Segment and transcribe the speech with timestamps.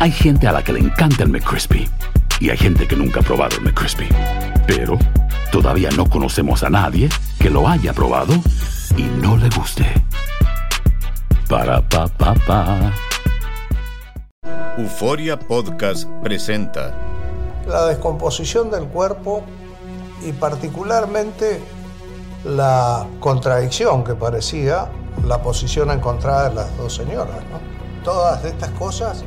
[0.00, 1.86] Hay gente a la que le encanta el McCrispy
[2.40, 4.08] y hay gente que nunca ha probado el McCrispy.
[4.66, 4.98] Pero
[5.52, 8.32] todavía no conocemos a nadie que lo haya probado
[8.96, 9.84] y no le guste.
[11.50, 12.94] Para pa pa pa.
[14.78, 16.94] Euforia Podcast presenta
[17.68, 19.42] la descomposición del cuerpo
[20.26, 21.60] y particularmente
[22.46, 24.88] la contradicción que parecía
[25.26, 27.36] la posición encontrada de las dos señoras.
[27.52, 28.02] ¿no?
[28.02, 29.26] Todas estas cosas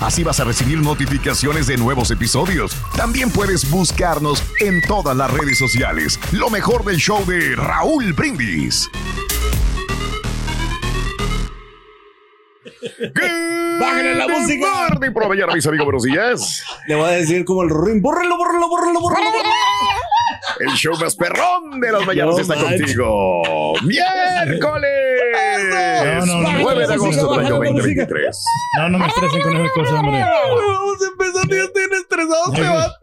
[0.00, 2.76] Así vas a recibir notificaciones de nuevos episodios.
[2.96, 6.20] También puedes buscarnos en todas las redes sociales.
[6.32, 8.88] Lo mejor del show de Raúl Brindis.
[13.80, 14.66] Bájale la música.
[14.90, 16.64] Morning mis amigos, buenos días.
[16.86, 18.00] Le voy a decir como el ring.
[18.00, 19.30] Bórrelo, bórrelo, bórrelo, bórrelo.
[20.60, 22.80] El show más perrón de las mañanas No está manches.
[22.80, 23.42] contigo.
[23.84, 24.90] Miércoles.
[25.70, 26.58] No, no, no.
[26.60, 28.06] 9 de agosto del año Bájale la música.
[28.06, 28.44] 2023.
[28.78, 30.20] No, no me estresen con esas cosas, hombre.
[30.20, 32.94] Vamos a empezar, ya estoy estresado, se va.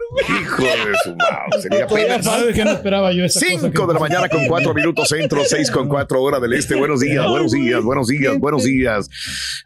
[0.41, 1.61] Hijo de su mouse.
[1.63, 4.47] Sería apenas ¿Sabes que no esperaba yo esa cosa 5 que- de la mañana con
[4.47, 6.75] 4 minutos centro, 6 con 4 hora del este.
[6.75, 9.09] Buenos días, buenos días, buenos días, buenos días.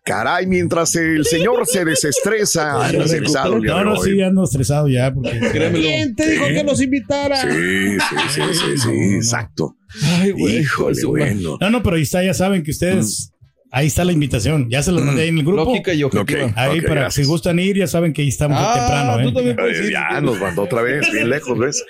[0.04, 5.40] Caray, mientras el señor se desestresa, estresado No, no, sí, ando estresado ya porque...
[5.74, 7.42] ¿Quién te dijo que nos invitara?
[7.42, 9.78] Sí, sí, sí, sí, sí, exacto.
[10.20, 10.60] Ay, güey.
[10.60, 11.58] Híjole, bueno.
[11.60, 13.29] No, no, pero ahí está, ya saben que ustedes...
[13.72, 14.68] Ahí está la invitación.
[14.68, 15.66] Ya se los mandé ahí en el grupo.
[15.66, 16.46] Lógica y objetiva.
[16.46, 16.54] Ok.
[16.56, 17.14] Ahí para gracias.
[17.26, 19.34] si gustan ir, ya saben que ahí estamos Ah, temprano, tú ¿eh?
[19.34, 19.92] también puedes Ay, ir.
[19.92, 21.86] Ya nos mandó otra vez, bien lejos, ¿ves?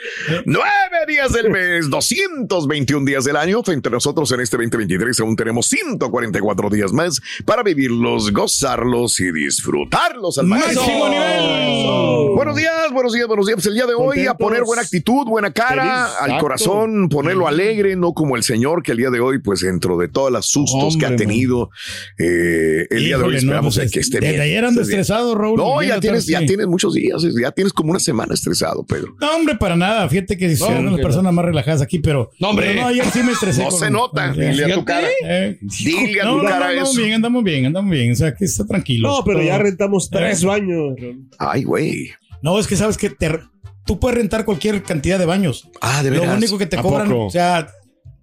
[0.46, 0.70] Nueve
[1.08, 3.64] días del mes, 221 días del año.
[3.64, 9.32] Frente a nosotros en este 2023 aún tenemos 144 días más para vivirlos, gozarlos y
[9.32, 10.82] disfrutarlos al máximo.
[10.82, 12.36] ¡Máximo nivel!
[12.36, 13.56] Buenos días, buenos días, buenos días.
[13.56, 17.48] Pues el día de hoy a poner buena actitud, buena cara, Feliz, al corazón, ponerlo
[17.48, 20.46] alegre, no como el señor que el día de hoy, pues dentro de todos los
[20.46, 21.69] sustos que ha Hombre,
[22.18, 24.42] eh, el día de hoy esperamos no, pues, que esté desde bien.
[24.42, 25.58] ayer ando estresado, Raúl.
[25.58, 29.16] No, ya tienes, ya tienes muchos días, ya tienes como una semana estresado, Pedro.
[29.20, 30.08] No, hombre, para nada.
[30.10, 32.32] Fíjate que soy una de las personas más relajadas aquí, pero.
[32.40, 32.68] No, hombre.
[32.68, 33.64] pero no, ayer sí me estresé.
[33.64, 35.08] No con- se nota, con- dile a tu cara.
[35.26, 38.12] Eh, Dile a no, tu no, cara no, andamos bien, andamos bien, andamos bien.
[38.12, 39.10] O sea, que está tranquilo.
[39.10, 40.94] No, pero ya rentamos tres baños.
[41.38, 42.10] Ay, güey.
[42.42, 43.40] No, es que sabes que te-
[43.86, 45.68] tú puedes rentar cualquier cantidad de baños.
[45.82, 46.38] Ah, de Lo veras.
[46.38, 47.68] único que te ¿A cobran, o sea,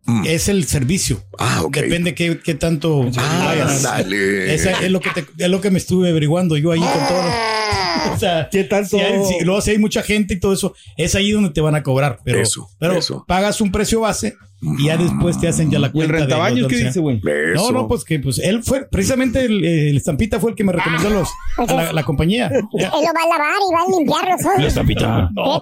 [0.07, 0.25] Mm.
[0.27, 1.23] es el servicio.
[1.39, 1.77] Ah, ok.
[1.79, 3.83] Depende qué, qué tanto Ah, vayas.
[3.83, 4.55] dale.
[4.55, 7.23] Esa es lo que te- es lo que me estuve averiguando yo ahí con todo.
[8.15, 8.91] O sea, ¿Qué tanto?
[8.91, 11.61] si hay, si- luego si hay mucha gente y todo eso, es ahí donde te
[11.61, 12.21] van a cobrar.
[12.25, 13.25] Pero, Eso, pero eso.
[13.27, 16.13] pagas un precio base y ya después te hacen ya la ¿Y el cuenta.
[16.15, 17.21] de rentabaños qué dice, güey?
[17.55, 20.73] No, no, pues que pues él fue, precisamente el, el estampita fue el que me
[20.73, 21.29] recomendó los,
[21.59, 22.47] a la, la compañía.
[22.49, 24.59] Él lo va a lavar y va a limpiarlo solo.
[24.59, 25.31] La estampita.
[25.35, 25.61] No,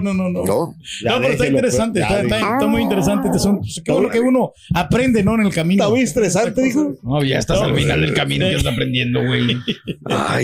[0.00, 0.30] no, no, no.
[0.44, 0.44] No.
[0.44, 3.30] No, pero está interesante, pues, está, está- está muy interesante.
[3.30, 5.34] Te son, pues, qué bueno que uno aprende, ¿no?
[5.34, 5.82] En el camino.
[5.84, 6.94] Está muy estresante, dijo.
[7.02, 9.56] No, ya estás al final del camino, ya estás aprendiendo, güey.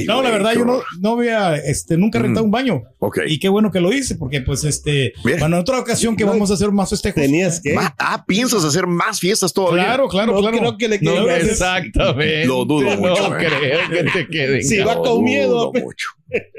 [0.06, 2.82] No, la verdad, yo no, no había, este, nunca he rentado un baño.
[2.98, 3.18] Ok.
[3.26, 5.38] Y qué bueno que lo hice, porque pues este, Bien.
[5.38, 7.20] bueno, en otra ocasión que vamos a hacer más festejos.
[7.22, 7.74] Tenías que.
[7.74, 9.84] Ma- Ah, ¿piensas hacer más fiestas todavía?
[9.84, 10.58] Claro, claro, No claro.
[10.58, 12.46] creo que le No, Exactamente.
[12.46, 13.46] Lo dudo mucho, eh.
[13.46, 14.62] creo que te quede.
[14.62, 15.70] Sí, va con miedo.
[15.72, 16.06] dudo mucho.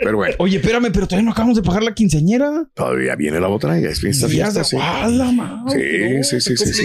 [0.04, 2.66] Pero bueno, Oye, espérame, pero todavía no acabamos de pagar la quinceañera.
[2.74, 4.76] todavía viene la otra, ya es fiesta, fiesta, sí.
[4.80, 6.22] ¡Ah, la madre!
[6.24, 6.84] Sí, sí, sí, sí, sí.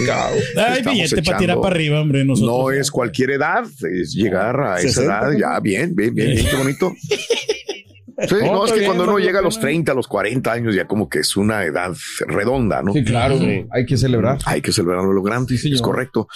[0.56, 2.24] Ay, billete para tirar para arriba, hombre.
[2.24, 2.56] Nosotros.
[2.56, 6.46] No es cualquier edad, es llegar a esa 60, edad, ya, bien, bien, bien, bien,
[6.48, 6.92] qué bonito.
[8.28, 10.50] Sí, no, No, es que bien, cuando uno llega a los 30, a los 40
[10.50, 11.94] años, ya como que es una edad
[12.26, 12.94] redonda, ¿no?
[12.94, 13.38] Sí, claro,
[13.70, 14.38] hay que celebrar.
[14.46, 16.26] Hay que celebrarlo lo grande, es correcto.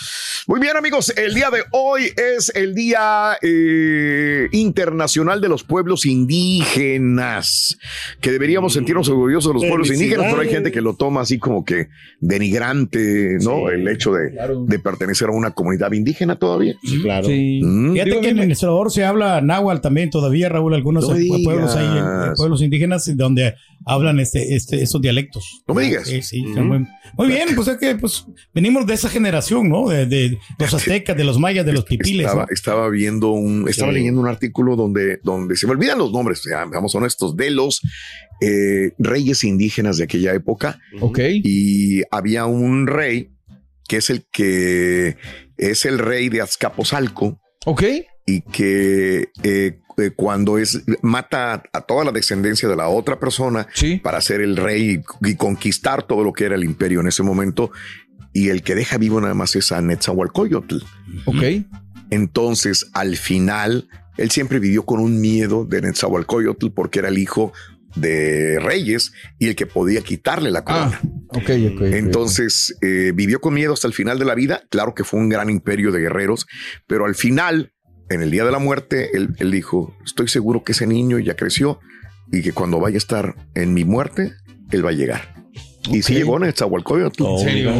[0.47, 6.05] Muy bien, amigos, el día de hoy es el Día eh, Internacional de los Pueblos
[6.05, 7.79] Indígenas,
[8.21, 11.39] que deberíamos sentirnos orgullosos de los pueblos indígenas, pero hay gente que lo toma así
[11.39, 11.89] como que
[12.21, 13.71] denigrante, ¿no?
[13.71, 14.33] El hecho de,
[14.67, 16.75] de pertenecer a una comunidad indígena todavía.
[17.03, 17.29] claro.
[17.31, 17.93] Mm.
[17.93, 21.77] Fíjate que en El Salvador se habla náhuatl también todavía, Raúl, algunos No eh, pueblos
[21.77, 22.37] ahí, eh, digas.
[22.39, 23.55] pueblos indígenas donde
[23.87, 25.63] hablan este, este, estos dialectos.
[25.67, 26.07] No me digas.
[26.07, 26.87] Sí, sí, muy,
[27.17, 29.89] muy bien, pues es que pues venimos de esa generación, ¿no?
[29.89, 32.27] De, de los aztecas, de los mayas, de los pipiles.
[32.27, 32.49] Estaba, ¿no?
[32.53, 33.99] estaba viendo un, estaba Sí.
[33.99, 37.81] leyendo un artículo donde, donde se me olvidan los nombres, ya, seamos honestos, de los
[38.43, 40.79] eh, reyes indígenas de aquella época.
[41.01, 41.19] Ok.
[41.45, 43.31] Y había un rey
[43.89, 45.17] que es el que
[45.57, 47.41] es el rey de Azcapotzalco.
[47.67, 47.83] Ok.
[48.27, 53.67] Y que eh, eh, cuando es mata a toda la descendencia de la otra persona
[54.03, 57.23] para ser el rey y, y conquistar todo lo que era el imperio en ese
[57.23, 57.71] momento.
[58.33, 60.77] Y el que deja vivo nada más es a Netzahualcoyotl.
[61.27, 61.43] Ok.
[62.11, 67.53] Entonces, al final, él siempre vivió con un miedo de Netzahualcoyotl porque era el hijo
[67.97, 71.01] de reyes y el que podía quitarle la corona.
[71.29, 71.83] Ok, ok.
[71.83, 74.63] Entonces, eh, vivió con miedo hasta el final de la vida.
[74.71, 76.47] Claro que fue un gran imperio de guerreros,
[76.87, 77.73] pero al final,
[78.11, 81.35] en el día de la muerte, él, él dijo, estoy seguro que ese niño ya
[81.37, 81.81] creció
[82.33, 84.33] y que cuando vaya a estar en mi muerte,
[84.71, 85.35] él va a llegar.
[85.91, 87.25] Y sí llegó Netzahualcoyotl.
[87.25, 87.73] ¿En serio?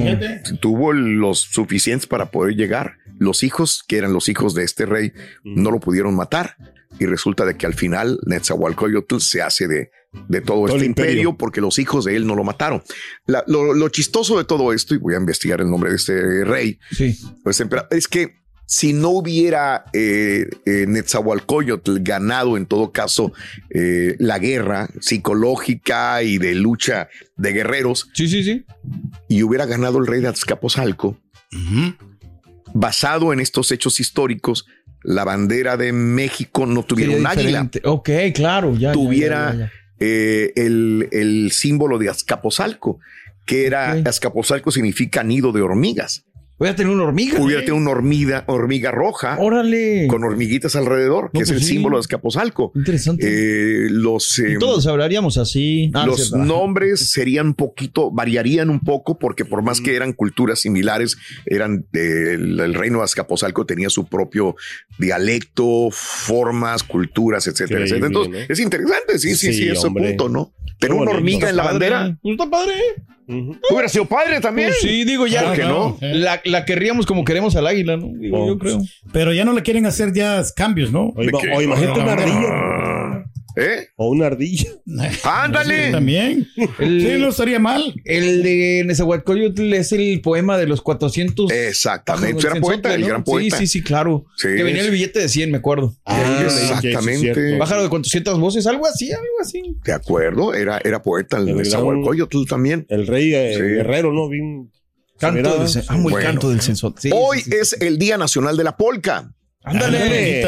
[0.61, 2.95] Tuvo los suficientes para poder llegar.
[3.19, 5.13] Los hijos, que eran los hijos de este rey,
[5.45, 6.57] no lo pudieron matar.
[6.99, 9.91] Y resulta de que al final Netzahualcoyotl se hace de,
[10.29, 11.11] de todo, este el imperio.
[11.13, 11.37] imperio.
[11.37, 12.83] porque los hijos de él no lo mataron.
[13.27, 16.45] La- lo, lo chistoso de todo esto, y voy a investigar el nombre de este
[16.45, 17.17] rey, Sí.
[17.45, 18.40] pues, es que
[18.71, 23.33] si no hubiera eh, eh, Netzahualcoyotl ganado en todo caso
[23.69, 28.65] eh, la guerra psicológica y de lucha de guerreros, sí, sí, sí.
[29.29, 31.19] y hubiera ganado el rey de Azcapotzalco,
[32.73, 34.67] basado en estos hechos históricos,
[35.03, 37.69] la bandera de México no tuviera un águila.
[37.83, 38.77] Ok, claro.
[38.77, 39.73] Ya, tuviera ya, ya, ya.
[39.99, 43.01] eh, el, el símbolo de Azcapotzalco,
[43.47, 46.25] que era Azcapotzalco significa nido de hormigas.
[46.61, 47.41] Voy a tener una hormiga.
[47.41, 50.07] Hubiera tenido una hormiga, hormiga roja Órale.
[50.09, 51.73] con hormiguitas alrededor, que es pues el sí.
[51.73, 52.71] símbolo de Azcapotzalco.
[52.75, 53.27] Interesante.
[53.27, 55.91] Eh, los eh, Todos hablaríamos así.
[55.95, 56.37] Ah, los cierto.
[56.45, 61.17] nombres serían un poquito, variarían un poco, porque por más que eran culturas similares,
[61.47, 64.55] eran del el reino de Azcapotzalco tenía su propio
[64.99, 68.07] dialecto, formas, culturas, etcétera, etcétera.
[68.09, 68.53] Entonces, ¿no?
[68.53, 70.53] es interesante, sí, sí, sí, Sí, ese punto, ¿no?
[70.79, 71.91] Pero una hormiga en la Padre.
[71.91, 72.19] bandera.
[72.23, 72.75] Pues está padre.
[73.71, 74.69] Hubiera sido padre también.
[74.69, 75.45] Pues sí, digo ya.
[75.45, 75.97] ¿Por qué no?
[76.01, 78.09] La, la querríamos como queremos al águila, ¿no?
[78.15, 78.47] Digo, Oh.
[78.49, 78.79] yo creo.
[79.13, 81.13] Pero ya no le quieren hacer ya cambios, ¿no?
[81.17, 81.51] O, ima- qué?
[81.55, 82.70] o imagínate una ardilla.
[83.57, 83.89] ¿Eh?
[83.97, 84.71] O una ardilla.
[85.25, 85.87] ¡Ándale!
[85.87, 86.47] Sí, también.
[86.79, 87.95] El- Sí, no estaría mal.
[88.05, 91.51] El de Nezahualcóyotl es el poema de los 400.
[91.51, 92.47] Exactamente.
[92.47, 93.57] Era poeta, el gran poeta.
[93.59, 94.25] Sí, sí, sí, claro.
[94.37, 94.49] Sí.
[94.57, 95.97] Que venía el billete de 100, me acuerdo.
[96.05, 97.59] Ah, Exactamente.
[97.59, 99.63] Pájaro de 400 voces, algo así, algo así.
[99.85, 102.87] De acuerdo, era, era poeta el El de gran- Zahualcóyotl también.
[102.89, 103.63] El rey eh, Sí.
[103.63, 104.29] guerrero, ¿no?
[104.29, 104.71] Bien.
[105.19, 106.19] Canto del, el Bueno.
[106.27, 106.61] canto del.
[106.63, 106.73] Sí,
[107.13, 107.57] Hoy sí, sí.
[107.61, 109.31] es el Día Nacional de la Polca.
[109.63, 110.47] Ándale.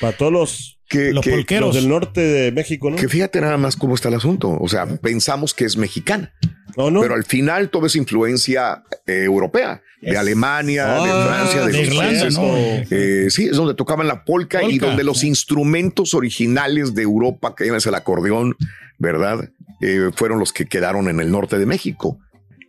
[0.00, 1.68] Para todos los, Que, Los que- polqueros.
[1.68, 2.96] los del norte de México, ¿no?
[2.96, 4.56] que fíjate nada más cómo está el asunto.
[4.60, 6.32] O sea, pensamos que es mexicana,
[6.76, 7.00] No, no.
[7.00, 11.78] pero al final todo es influencia eh, europea, de Alemania, de Ah, Francia, de, de
[11.78, 12.38] los Irlanda, países.
[12.38, 12.46] ¿no?
[12.56, 17.66] Eh, sí, es donde tocaban la polca, y donde los instrumentos originales de Europa, que
[17.66, 18.54] es el acordeón,
[18.98, 19.50] ¿verdad?
[19.80, 22.20] Eh, fueron los que quedaron en el norte de México.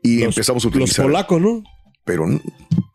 [0.01, 1.05] Y Los- empezamos a Los utilizar.
[1.05, 1.63] polacos, ¿no?
[2.03, 2.25] pero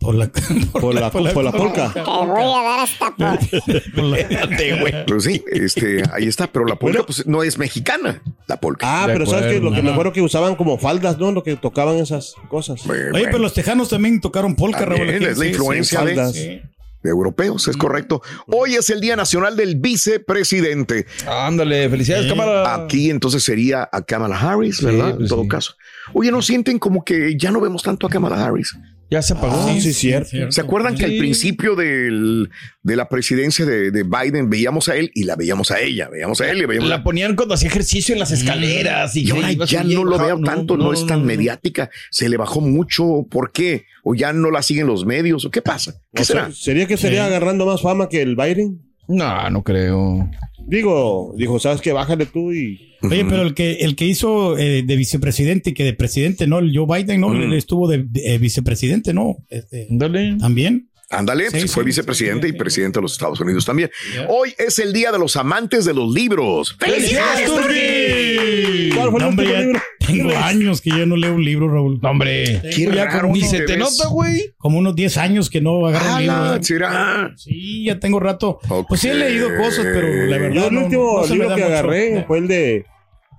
[0.02, 1.90] Por la, Por la- por la polka.
[1.94, 5.06] Te voy a dar hasta por.
[5.06, 6.46] pues sí, este, ahí está.
[6.46, 9.02] Pero la polca pues, no es mexicana, la polca.
[9.02, 9.60] Ah, pero ¿sabes qué?
[9.60, 11.32] Lo que me acuerdo que usaban como faldas, ¿no?
[11.32, 12.84] Lo que tocaban esas cosas.
[12.86, 15.24] Eh, Oye, bueno, pero los tejanos también tocaron polka, También, Raúl.
[15.26, 16.32] es la influencia de- faldas.
[16.34, 16.60] sí.
[17.02, 18.22] de europeos, es correcto.
[18.46, 21.06] Hoy es el Día Nacional del Vicepresidente.
[21.26, 22.74] Ándale, felicidades, cámara.
[22.74, 25.10] Aquí entonces sería a Kamala Harris, ¿verdad?
[25.16, 25.48] pues en todo sí.
[25.48, 25.74] caso.
[26.12, 28.76] Oye, ¿no sienten como que ya no vemos tanto a Kamala Harris?
[29.12, 29.54] Ya se apagó.
[29.68, 30.50] Ah, sí, cierto.
[30.50, 31.18] ¿Se acuerdan que al Sí.
[31.18, 32.48] principio del-
[32.82, 36.08] de la presidencia de, de Biden veíamos a él y la veíamos a ella?
[36.08, 39.14] Veíamos a él y veíamos a La ponían cuando hacía ejercicio en las escaleras.
[39.14, 41.26] Y, Y ahora ya no lo veo tanto, no, es tan no.
[41.26, 41.90] mediática.
[42.10, 43.26] Se le bajó mucho.
[43.30, 43.84] ¿Por qué?
[44.02, 45.44] ¿O ya no la siguen los medios?
[45.44, 46.00] ¿O qué pasa?
[46.14, 46.52] ¿Qué O sea, será?
[46.52, 48.80] ¿Sería que estaría agarrando más fama que el Biden?
[49.08, 50.30] No, no creo.
[50.66, 51.92] Digo, dijo, ¿sabes qué?
[51.92, 52.92] Bájale tú y...
[53.02, 56.60] Oye, pero el que, el que hizo eh, de vicepresidente y que de presidente, ¿no?
[56.60, 57.30] El Joe Biden, ¿no?
[57.30, 57.42] Mm.
[57.42, 59.38] Él estuvo de, de, eh, vicepresidente, ¿no?
[59.48, 60.36] Este, Ándale.
[60.38, 60.88] También.
[61.12, 63.90] Ándale, Sí, fue sí, vicepresidente y presidente de los Estados Unidos también.
[64.28, 66.74] Hoy es el día de los amantes de los libros.
[66.80, 68.90] ¡Felicidades, Turki!
[68.96, 69.80] ¿Cuál fue el No, hombre, último ya libro?
[70.06, 72.00] Tengo años que yo no leo un libro, Raúl.
[72.02, 72.60] No, hombre.
[72.74, 73.98] Qué ya raro unos- te ves.
[74.10, 74.54] güey?
[74.58, 77.32] Como unos 10 años que no agarro un libro.
[77.36, 78.58] Sí, ya tengo rato.
[78.88, 81.54] Pues sí he leído cosas, pero la verdad Yo el no, último no libro que
[81.54, 81.66] mucho.
[81.66, 82.86] agarré fue el de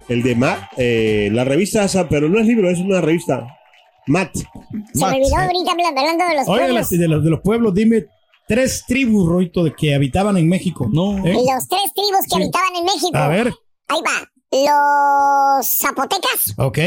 [0.09, 3.47] el de Matt, eh, la revista esa, pero no es libro, es una revista.
[4.07, 4.35] Matt.
[4.35, 4.45] Se
[4.99, 6.89] me olvidó ahorita habla- hablando de los pueblos.
[6.89, 8.05] de los, de los pueblos, dime
[8.47, 10.87] tres tribus, Roito, de que habitaban en México.
[10.91, 11.13] No.
[11.17, 12.41] Los tres tribus que Sí.
[12.41, 13.17] habitaban en México.
[13.17, 13.53] A ver,
[13.87, 14.29] Ahí va.
[15.57, 16.77] Los zapotecas, ok.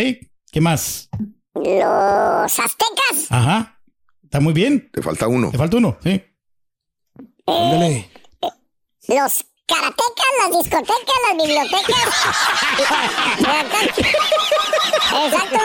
[0.53, 1.09] ¿Qué más?
[1.55, 3.81] los aztecas, Ajá.
[4.23, 4.91] Está muy bien.
[4.93, 5.51] Te falta uno.
[5.51, 6.23] Te falta uno, sí.
[7.47, 8.11] Ándale.
[9.09, 12.07] los karatecas, las discotecas, las bibliotecas.
[15.27, 15.61] Exacto.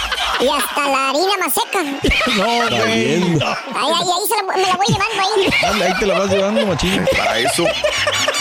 [0.40, 1.82] Y hasta la harina más seca.
[2.36, 2.82] No, güey.
[2.90, 5.50] Ahí, ahí, ahí se la- me la voy llevando ahí.
[5.72, 7.04] Anda, ahí te la vas llevando, machín.
[7.16, 7.64] Para eso,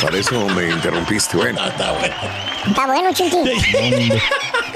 [0.01, 1.37] para eso me interrumpiste.
[1.37, 3.37] Bueno, Está bueno, Chunti.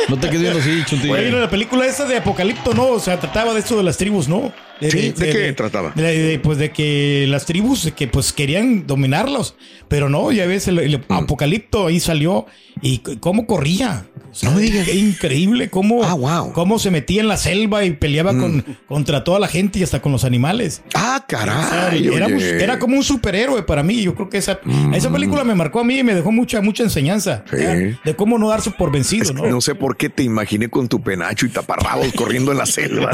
[0.09, 1.07] No te quedes viendo así, chunti.
[1.07, 2.87] Bueno, la película esa de Apocalipto, ¿no?
[2.87, 4.51] O sea, trataba de eso de las tribus, ¿no?
[4.81, 5.91] Sí, ¿de qué trataba?
[5.95, 9.55] de- de- pues de que las tribus que pues querían dominarlos,
[9.87, 11.13] pero no, ya ves, el, el Mm.
[11.13, 12.45] Apocalipto ahí salió
[12.81, 14.05] y cómo corría.
[14.33, 18.65] O sea, qué Increíble cómo, Ah, cómo se metía en la selva y peleaba con,
[18.87, 20.81] contra toda la gente y hasta con los animales.
[20.85, 20.89] Mm.
[20.95, 22.07] Ah, caray.
[22.07, 22.27] era.
[22.27, 22.31] Mm.
[22.31, 24.01] pues, era como un superhéroe para mí.
[24.01, 24.59] Yo creo que esa,
[24.93, 28.49] esa película me marcó a mí y me dejó mucha, mucha enseñanza de cómo no
[28.49, 29.45] darse por vencido, Es que ¿no?
[29.47, 33.11] no sé por qué te imaginé con tu penacho y taparrabos corriendo en la selva.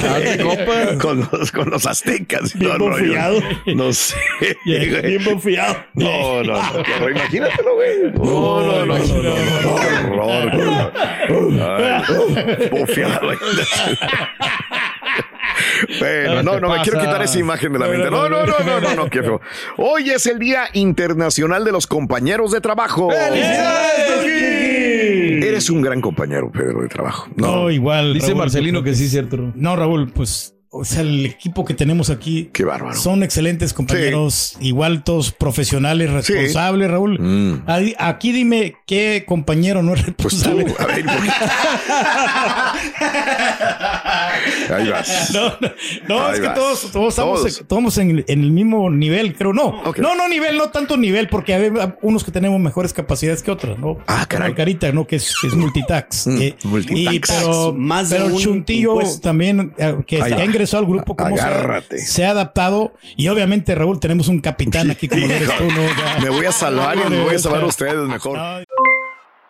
[1.02, 2.92] Con, los, con los aztecas y Bien rollo.
[2.96, 3.42] confiado.
[3.76, 4.16] No sé.
[4.66, 5.76] Bien confiado.
[5.96, 7.10] No, no, no.
[7.10, 8.12] Imagínatelo, güey.
[8.14, 8.98] No, no, no.
[8.98, 9.80] no, no, no.
[10.30, 10.92] Ay, Bufiado.
[16.00, 18.10] Bueno, no, no, me quiero quitar esa imagen de la mente.
[18.10, 19.42] No, no, no, no, no, no, qué feo.
[19.78, 23.10] Hoy es el Día Internacional de los Compañeros de Trabajo.
[25.42, 27.28] Eres un gran compañero, Pedro, de trabajo.
[27.36, 28.14] No, No, igual.
[28.14, 29.52] Dice Raúl, Marcelino que sí, cierto.
[29.56, 32.96] No, Raúl, pues, o sea, el equipo que tenemos aquí qué bárbaro.
[32.96, 37.18] son excelentes compañeros, igual todos profesionales, responsables, Raúl.
[37.20, 37.64] Mm.
[37.98, 40.76] Aquí dime qué compañero no es Pues tú, responsable.
[40.80, 41.30] a ver, ¿por qué?
[44.74, 45.32] Ahí vas.
[45.34, 45.72] No, no,
[46.08, 47.64] no, Ahí es que todos, todos estamos, Todos.
[47.68, 49.54] todos en, en el mismo nivel, creo.
[49.54, 51.72] No, no, no nivel, no tanto nivel, porque hay
[52.02, 53.98] unos que tenemos mejores capacidades que otros, ¿no?
[54.08, 54.54] Ah, caray.
[54.54, 55.08] Carita, ¿no?
[55.08, 56.28] Que es, que es multitax.
[56.28, 57.16] Mm, eh, multitax.
[57.16, 59.22] Y, pero Más de pero un Chuntillo impuesto.
[59.22, 60.44] también, eh, que, Ahí que va.
[60.60, 61.98] Ingresado al grupo, como se ha, Agárrate.
[62.00, 62.94] se ha adaptado.
[63.16, 65.82] Y obviamente, Raúl, tenemos un capitán aquí como lo eres tú, ¿no?
[65.88, 66.20] Ya.
[66.22, 68.38] Me voy a salvar y me voy a salvar a ustedes mejor.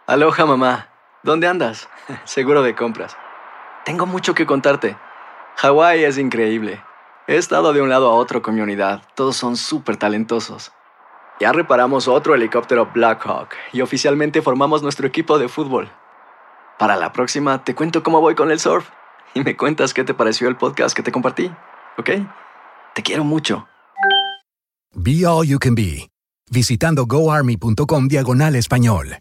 [0.08, 0.90] Aloha mamá,
[1.24, 1.90] ¿dónde andas?
[2.26, 3.18] Seguro de compras.
[3.86, 4.96] Tengo mucho que contarte.
[5.58, 6.82] Hawái es increíble.
[7.28, 9.02] He estado de un lado a otro con mi unidad.
[9.16, 10.72] Todos son súper talentosos.
[11.40, 15.90] Ya reparamos otro helicóptero Blackhawk y oficialmente formamos nuestro equipo de fútbol.
[16.78, 18.90] Para la próxima te cuento cómo voy con el surf
[19.34, 21.52] y me cuentas qué te pareció el podcast que te compartí,
[21.98, 22.10] ¿ok?
[22.96, 23.68] Te quiero mucho.
[24.96, 26.10] Be All You Can Be,
[26.52, 29.20] visitando goarmy.com diagonal español.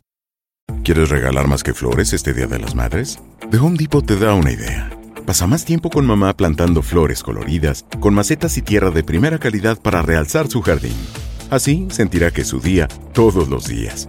[0.85, 3.19] ¿Quieres regalar más que flores este Día de las Madres?
[3.51, 4.91] The Home Depot te da una idea.
[5.27, 9.81] Pasa más tiempo con mamá plantando flores coloridas, con macetas y tierra de primera calidad
[9.81, 10.97] para realzar su jardín.
[11.51, 14.09] Así sentirá que es su día todos los días.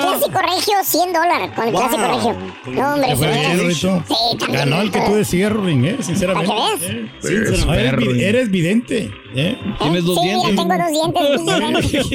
[0.19, 1.51] clásico regio 100 dólares.
[1.55, 2.37] Con el clásico regio.
[2.73, 3.73] No, hombre, ¿Te fue sí.
[3.73, 4.59] Sí, también.
[4.59, 5.97] Ganó el que tú decías, Ruin, ¿eh?
[6.01, 6.51] Sinceramente.
[6.51, 7.65] ¿Para que veas?
[7.65, 9.57] No, eres, eres vidente, ¿eh?
[9.79, 10.55] Tienes dos sí, dientes.
[10.55, 12.09] tengo dos dientes.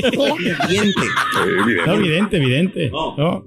[0.69, 1.01] Diente.
[1.01, 1.87] Eh, bien.
[1.87, 2.91] No, vidente, vidente.
[2.91, 3.45] No.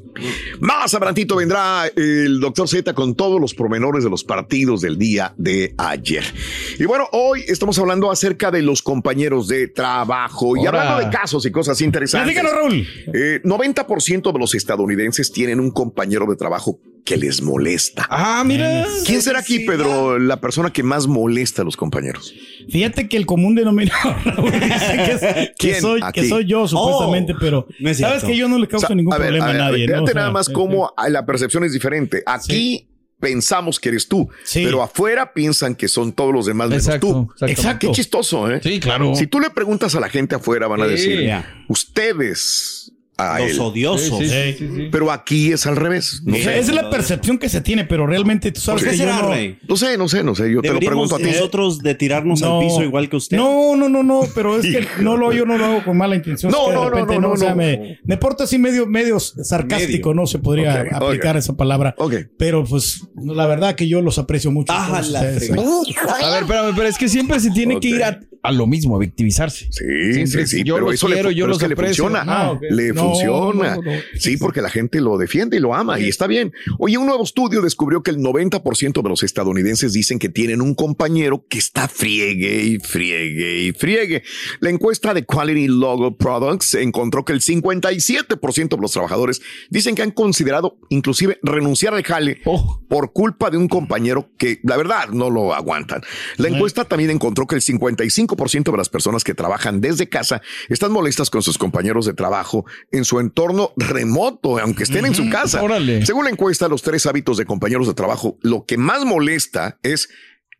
[0.60, 5.34] Más adelantito vendrá el doctor Z con todos los pormenores de los partidos del día
[5.38, 6.24] de ayer.
[6.78, 11.46] Y bueno, hoy estamos hablando acerca de los compañeros de trabajo y hablando de casos
[11.46, 12.34] y cosas interesantes.
[12.34, 12.88] Platícanos, Raúl.
[13.14, 18.06] Eh, 90% de los estadounidenses tienen un compañero de trabajo que les molesta.
[18.10, 18.86] Ah, mira.
[19.06, 22.34] ¿Quién será aquí, Pedro, la persona que más molesta a los compañeros?
[22.70, 25.82] Fíjate que el común denominador Raúl, dice que, es- que ¿Quién?
[25.82, 26.22] soy, Aquí.
[26.22, 29.14] que soy yo, supuestamente, pero no sabes que yo no le causo O sea, ningún
[29.14, 29.88] a ver, problema a, ver, nadie.
[29.88, 29.94] ¿no?
[29.94, 32.22] Fíjate O sea, nada más sí, cómo la percepción es diferente.
[32.26, 32.86] Aquí
[33.20, 37.46] pensamos que eres tú, pero afuera piensan que son todos los demás menos Exacto, tú.
[37.48, 37.88] Exacto.
[37.88, 38.62] Qué chistoso, ¿eh?
[38.64, 39.14] Sí, claro.
[39.16, 40.92] Si tú le preguntas a la gente afuera, van a Sí.
[40.92, 41.32] decir,
[41.68, 42.89] ustedes
[43.20, 43.60] a Los él.
[43.60, 44.20] odiosos.
[44.20, 44.88] Sí, sí, sí, sí.
[44.92, 46.22] Pero aquí es al revés.
[46.26, 46.60] No Esa sé.
[46.60, 49.22] es la percepción que se tiene, pero realmente tú sabes ¿Por qué que yo será,
[49.22, 49.30] no...
[49.32, 49.58] Rey?
[49.68, 50.52] No sé, no sé, no sé.
[50.52, 51.26] Yo te lo pregunto a ti.
[51.26, 52.60] nosotros de tirarnos No.
[52.60, 53.38] al piso igual que usted.
[53.38, 56.16] No, no, no, no, pero es que no lo, yo no lo hago con mala
[56.16, 56.52] intención.
[56.52, 57.56] No, es que de no, no, repente no, no, O sea, no.
[57.58, 61.96] Me, me porto así medio, medio sarcástico, no se podría aplicar esa palabra.
[62.38, 64.72] Pero pues la verdad que yo los aprecio mucho.
[64.76, 65.52] Ah, la ustedes.
[65.52, 68.96] A ver, espérame, pero es que siempre se tiene que ir a, a lo mismo,
[68.96, 69.68] a victimizarse.
[69.72, 72.24] Sí, sí, sí, yo pero eso le, quiero, yo pero es que le funciona.
[72.26, 72.60] Ah.
[72.70, 73.76] Le No, funciona.
[73.76, 73.92] no, no.
[74.18, 76.54] Sí, porque la gente lo defiende y lo ama y está bien.
[76.78, 80.76] Oye, un nuevo estudio descubrió que el 90% de los estadounidenses dicen que tienen un
[80.76, 84.24] compañero que está friegue y friegue y friegue.
[84.60, 90.02] La encuesta de Quality Logo Products encontró que el 57% de los trabajadores dicen que
[90.02, 92.42] han considerado inclusive renunciar al jale
[92.88, 96.02] por culpa de un compañero que la verdad no lo aguantan.
[96.38, 100.92] La encuesta también encontró que el 55% de las personas que trabajan desde casa están
[100.92, 105.62] molestas con sus compañeros de trabajo en su entorno remoto, aunque estén en su casa.
[106.06, 110.10] Según la encuesta, los tres hábitos de compañeros de trabajo, lo que más molesta es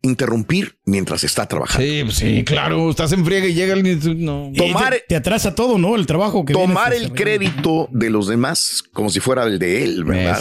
[0.02, 1.86] interrumpir mientras está trabajando.
[1.86, 2.88] Sí, pues sí, claro.
[2.88, 4.24] Estás en friega y llega el.
[4.24, 4.50] No.
[4.56, 5.94] Tomar- te, te atrasa todo, ¿no?
[5.94, 10.04] El trabajo que Tomar el crédito de los demás como si fuera el de él,
[10.04, 10.40] ¿verdad?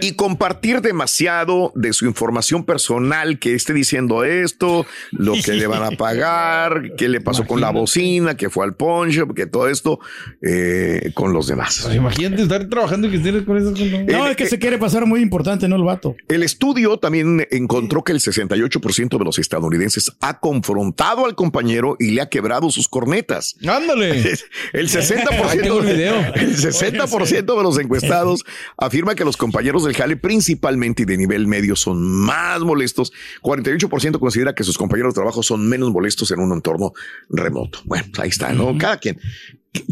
[0.00, 5.82] Y compartir demasiado de su información personal, que esté diciendo esto, lo que le van
[5.84, 10.00] a pagar, qué le pasó con la bocina, que fue al poncho, que todo esto
[10.42, 11.82] eh, con los demás.
[11.84, 13.78] Pues imagínate estar trabajando y que estés con esas.
[14.06, 15.76] No, es que se quiere pasar muy importante, ¿no?
[15.76, 16.16] El vato.
[16.28, 22.10] El estudio también encontró que el 68% de los estadounidenses ha confrontado al compañero y
[22.10, 23.56] le ha quebrado sus cornetas.
[23.66, 24.20] Ándale.
[24.72, 26.16] El Ahí tengo 60%, el video.
[26.34, 28.44] el 60% de los encuestados
[28.76, 33.12] afirma que los compañeros del jale, principalmente y de nivel medio, son más molestos.
[33.42, 36.92] 48% considera que sus compañeros de trabajo son menos molestos en un entorno
[37.28, 37.80] remoto.
[37.84, 38.76] Bueno, pues ahí está, ¿no?
[38.78, 39.18] Cada quien.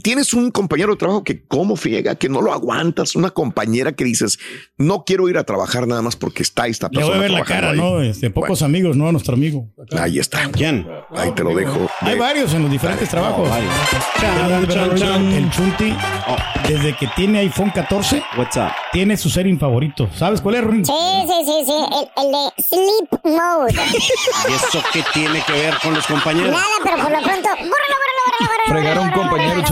[0.03, 4.05] Tienes un compañero de trabajo que como friega, que no lo aguantas, una compañera que
[4.05, 4.39] dices,
[4.79, 7.17] no quiero ir a trabajar nada más porque está esta Le persona.
[7.17, 7.77] voy a ver la cara, ahí.
[7.79, 8.01] ¿no?
[8.01, 9.11] Este, pocos amigos, ¿no?
[9.13, 9.69] Nuestro amigo.
[9.99, 10.49] Ahí está.
[10.51, 10.87] ¿Quién?
[11.17, 11.89] Ahí te lo dejo.
[12.01, 13.49] Hay varios en los diferentes trabajos.
[14.21, 15.33] Chan, chan, chan.
[15.33, 15.95] El Chunti,
[16.69, 18.23] desde que tiene iPhone 14,
[18.93, 20.09] tiene su setting favorito.
[20.17, 20.85] ¿Sabes cuál es, Rin?
[20.85, 21.73] Sí, sí, sí, sí.
[21.73, 23.75] El, el de Sleep Mode.
[24.49, 26.51] ¿Y eso qué tiene que ver con los compañeros?
[26.51, 27.49] Nada, pero por lo pronto.
[27.49, 28.04] Bórralo.
[28.75, 29.63] Fregar a un compañero.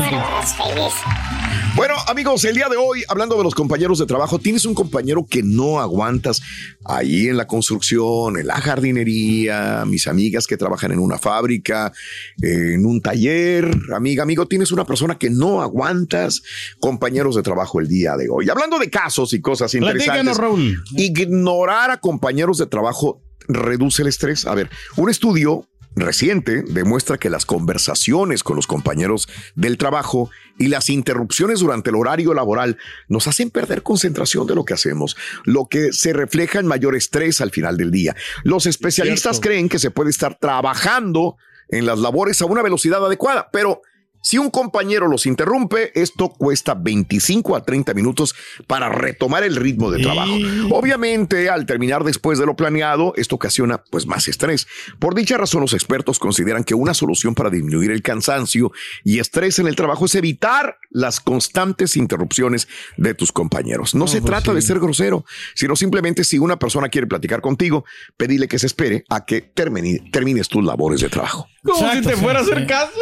[1.74, 5.26] Bueno, amigos, el día de hoy, hablando de los compañeros de trabajo, tienes un compañero
[5.28, 6.40] que no aguantas
[6.84, 11.92] ahí en la construcción, en la jardinería, mis amigas que trabajan en una fábrica,
[12.40, 16.40] en un taller, amiga, amigo, tienes una persona que no aguantas,
[16.78, 18.50] compañeros de trabajo el día de hoy.
[18.50, 20.80] Hablando de casos y cosas interesantes, Raúl.
[20.96, 24.46] ignorar a compañeros de trabajo reduce el estrés.
[24.46, 30.68] A ver, un estudio reciente demuestra que las conversaciones con los compañeros del trabajo y
[30.68, 32.78] las interrupciones durante el horario laboral
[33.08, 37.40] nos hacen perder concentración de lo que hacemos, lo que se refleja en mayor estrés
[37.40, 38.16] al final del día.
[38.44, 41.36] Los especialistas creen que se puede estar trabajando
[41.68, 43.82] en las labores a una velocidad adecuada, pero
[44.22, 48.34] si un compañero los interrumpe, esto cuesta 25 a 30 minutos
[48.66, 50.32] para retomar el ritmo de trabajo.
[50.70, 54.66] Obviamente, al terminar después de lo planeado, esto ocasiona pues más estrés.
[54.98, 58.72] Por dicha razón, los expertos consideran que una solución para disminuir el cansancio
[59.04, 63.94] y estrés en el trabajo es evitar las constantes interrupciones de tus compañeros.
[63.94, 67.84] No, se pues trata de ser grosero, sino simplemente si una persona quiere platicar contigo,
[68.16, 71.48] pedirle que se espere a que termine- termines tus labores de trabajo.
[71.64, 72.92] Como Exacto, si te fuera a hacer caso.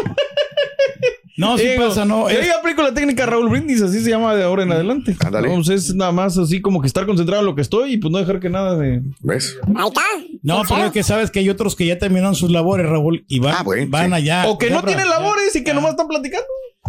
[1.41, 2.31] No, sí Digo, pasa, no.
[2.31, 5.17] Yo es- aplico la técnica Raúl Brindis, así se llama de ahora en adelante.
[5.25, 5.49] Ándale.
[5.49, 7.97] No, pues es nada más así como que estar concentrado en lo que estoy y
[7.99, 9.03] pues no dejar que nada de.
[9.21, 9.57] ¿Ves?
[9.75, 10.03] Ahí está.
[10.43, 13.39] No, pero es que sabes que hay otros que ya terminaron sus labores, Raúl, y
[13.41, 14.15] van, Ah, bueno, van sí.
[14.15, 14.45] allá.
[14.49, 16.47] O que no tienen labores y que nomás están platicando.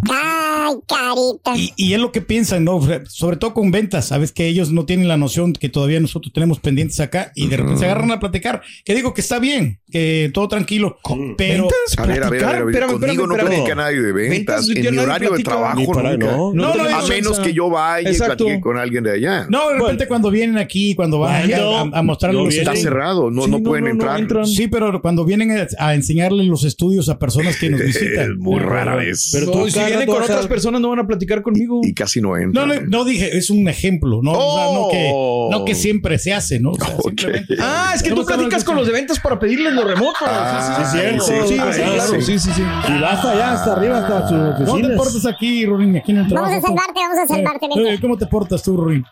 [0.09, 1.55] Ay, carita.
[1.55, 2.79] Y, y es lo que piensan, ¿no?
[3.07, 6.59] Sobre todo con ventas, sabes que ellos no tienen la noción que todavía nosotros tenemos
[6.59, 8.61] pendientes acá y de repente se agarran a platicar.
[8.85, 10.97] Que digo que está bien, que todo tranquilo,
[11.37, 11.77] pero ¿Ventas?
[11.97, 14.11] A ver, a ver, a ver, a ver, Espérame, conmigo espérame, no platica nadie de
[14.13, 14.67] ventas.
[14.67, 16.25] Ventas, en mi horario de trabajo para- nunca.
[16.25, 16.53] no.
[16.53, 17.43] No, no, a no, menos no.
[17.43, 19.45] que yo vaya y platique con alguien de allá.
[19.49, 22.55] no, de repente cuando vienen aquí, cuando van allá Bueno, a, a mostrarles no los.
[22.55, 24.47] Está cerrado, no, Sí, no pueden no, no entrar.
[24.47, 28.31] Sí, pero cuando vienen a, a enseñarles los estudios a personas que nos visitan.
[28.31, 29.29] Es muy rara vez.
[29.33, 31.81] Pero tú si con otras personas no van a platicar conmigo.
[31.83, 32.67] Y casi no entran.
[32.67, 35.49] No, no, no dije, es un ejemplo, no, o sea, no, que, Oh.
[35.51, 36.71] no que siempre se hace, ¿no?
[36.71, 37.03] O sea, Ok.
[37.07, 40.17] simplemente- Ah, es que tú platicas con los de ventas para pedirles lo remoto.
[40.25, 42.21] Ah, sí, sí, sí, sí, sí, sí, sí, sí, claro, sí.
[42.21, 42.61] sí, sí, sí.
[42.61, 44.95] Y vas allá hasta arriba, hasta su ¿Cómo te oficina.
[44.97, 45.97] portas aquí, Rurín?
[45.97, 46.49] Aquí en el trabajo.
[46.51, 49.03] Vamos a salvarte, vamos a salvarte, Eh, eh, ¿Cómo te portas tú, Rurín?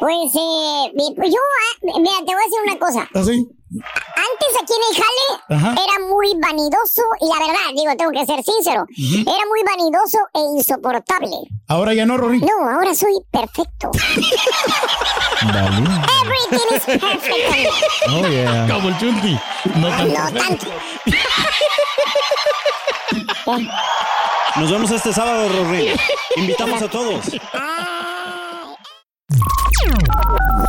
[0.00, 3.08] Pues, eh, pues yo, ah, mira, te voy a decir una cosa.
[3.14, 3.46] ¿Ah, sí?
[3.70, 4.94] Antes aquí en el
[5.50, 5.72] Ajá.
[5.72, 10.40] era muy vanidoso y la verdad, digo, tengo que ser sincero, era muy vanidoso e
[10.58, 11.36] insoportable.
[11.68, 12.40] Ahora ya no, Rory.
[12.40, 13.90] No, ahora soy perfecto.
[15.40, 17.72] Everything is perfect.
[18.08, 18.66] Oh, yeah.
[18.68, 19.38] Como el chunti.
[19.76, 20.18] No tanto.
[20.18, 20.66] No tanto.
[24.56, 25.94] Nos vemos este sábado, Rory.
[26.36, 27.24] Invitamos a todos.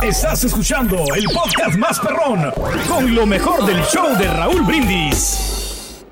[0.02, 2.50] Estás escuchando el podcast más perrón
[2.88, 6.06] con lo mejor del show de Raúl Brindis.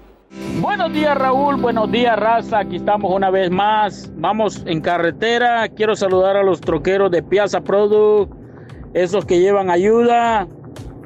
[0.60, 5.96] Buenos días Raúl, buenos días Raza, aquí estamos una vez más, vamos en carretera, quiero
[5.96, 8.30] saludar a los troqueros de Piazza Product,
[8.92, 10.46] esos que llevan ayuda,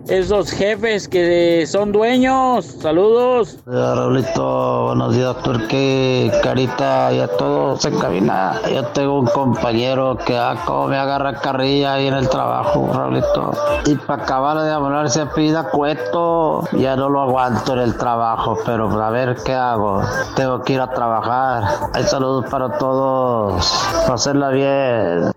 [0.08, 3.58] esos jefes que son dueños, saludos.
[3.66, 8.60] Hola, Raulito, buenos días, Turquí, Carita y a todos en cabina.
[8.72, 13.52] Yo tengo un compañero que ah, como me agarra carrilla ahí en el trabajo, Raulito.
[13.86, 16.64] Y para acabar de hablar se pida cueto.
[16.72, 20.02] Ya no lo aguanto en el trabajo, pero a ver qué hago.
[20.34, 21.64] Tengo que ir a trabajar.
[21.92, 23.72] Hay saludos para todos.
[24.08, 25.32] Hacerla bien.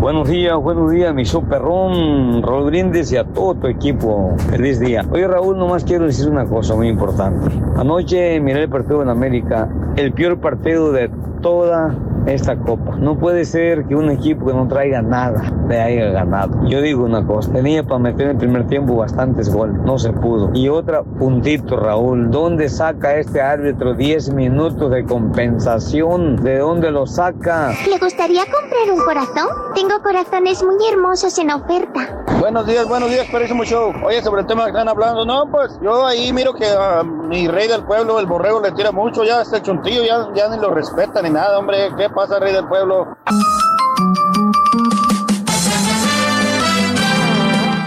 [0.00, 4.34] Buenos días, buenos días, mi show perrón, Brindis y a todo tu equipo.
[4.48, 5.04] Feliz día.
[5.12, 7.50] Oye, Raúl, nomás quiero decir una cosa muy importante.
[7.76, 11.10] Anoche miré el partido en América, el peor partido de
[11.42, 11.94] toda
[12.26, 12.96] esta copa.
[12.96, 16.66] No puede ser que un equipo que no traiga nada le haya ganado.
[16.66, 20.12] Yo digo una cosa, tenía para meter en el primer tiempo bastantes goles, no se
[20.12, 20.50] pudo.
[20.54, 26.36] Y otra puntito, Raúl, ¿dónde saca este árbitro 10 minutos de compensación?
[26.36, 27.72] ¿De dónde lo saca?
[27.88, 29.48] ¿Le gustaría comprar un corazón?
[29.74, 32.24] Tengo corazones muy hermosos en oferta.
[32.40, 33.92] Buenos días, buenos días, Perísimo Show.
[34.04, 37.48] Oye, sobre el tema que están hablando, no, pues yo ahí miro que a mi
[37.48, 40.70] rey del pueblo, el borrego, le tira mucho, ya este chuntillo ya, ya ni lo
[40.70, 41.90] respeta ni nada, hombre.
[41.96, 43.16] ¿Qué pasa, rey del pueblo?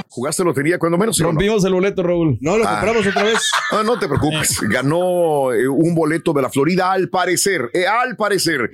[0.10, 1.20] ¿Jugaste lotería cuando menos?
[1.20, 1.26] no?
[1.26, 2.38] Rompimos el boleto, Raúl.
[2.40, 3.50] No, lo compramos otra vez.
[3.72, 4.60] Ah, no te preocupes.
[4.70, 7.72] Ganó eh, un boleto de la Florida al parecer.
[7.74, 8.70] eh, al parecer.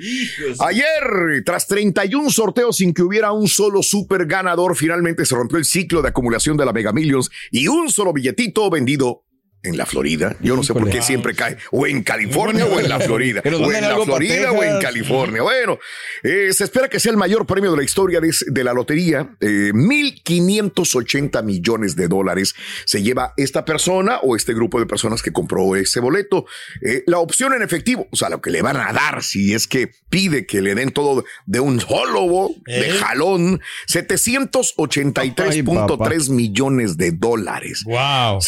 [0.59, 5.63] Ayer, tras 31 sorteos sin que hubiera un solo super ganador, finalmente se rompió el
[5.63, 9.23] ciclo de acumulación de la Mega Millions y un solo billetito vendido.
[9.61, 12.87] En la Florida, yo no sé por qué siempre cae, o en California o en
[12.87, 14.79] la Florida, o en la Florida o en.
[14.79, 15.41] California.
[15.41, 15.77] Bueno,
[16.23, 19.35] eh, se espera que sea el mayor premio de la historia de, de la lotería.
[19.41, 25.33] Eh, 1.580 millones de dólares se lleva esta persona o este grupo de personas que
[25.33, 26.45] compró ese boleto.
[26.81, 29.67] Eh, la opción en efectivo, o sea, lo que le van a dar si es
[29.67, 32.93] que pide que le den todo de un solo de ¿Eh?
[32.93, 37.83] jalón, 783.3 millones de dólares.
[37.85, 38.39] Wow.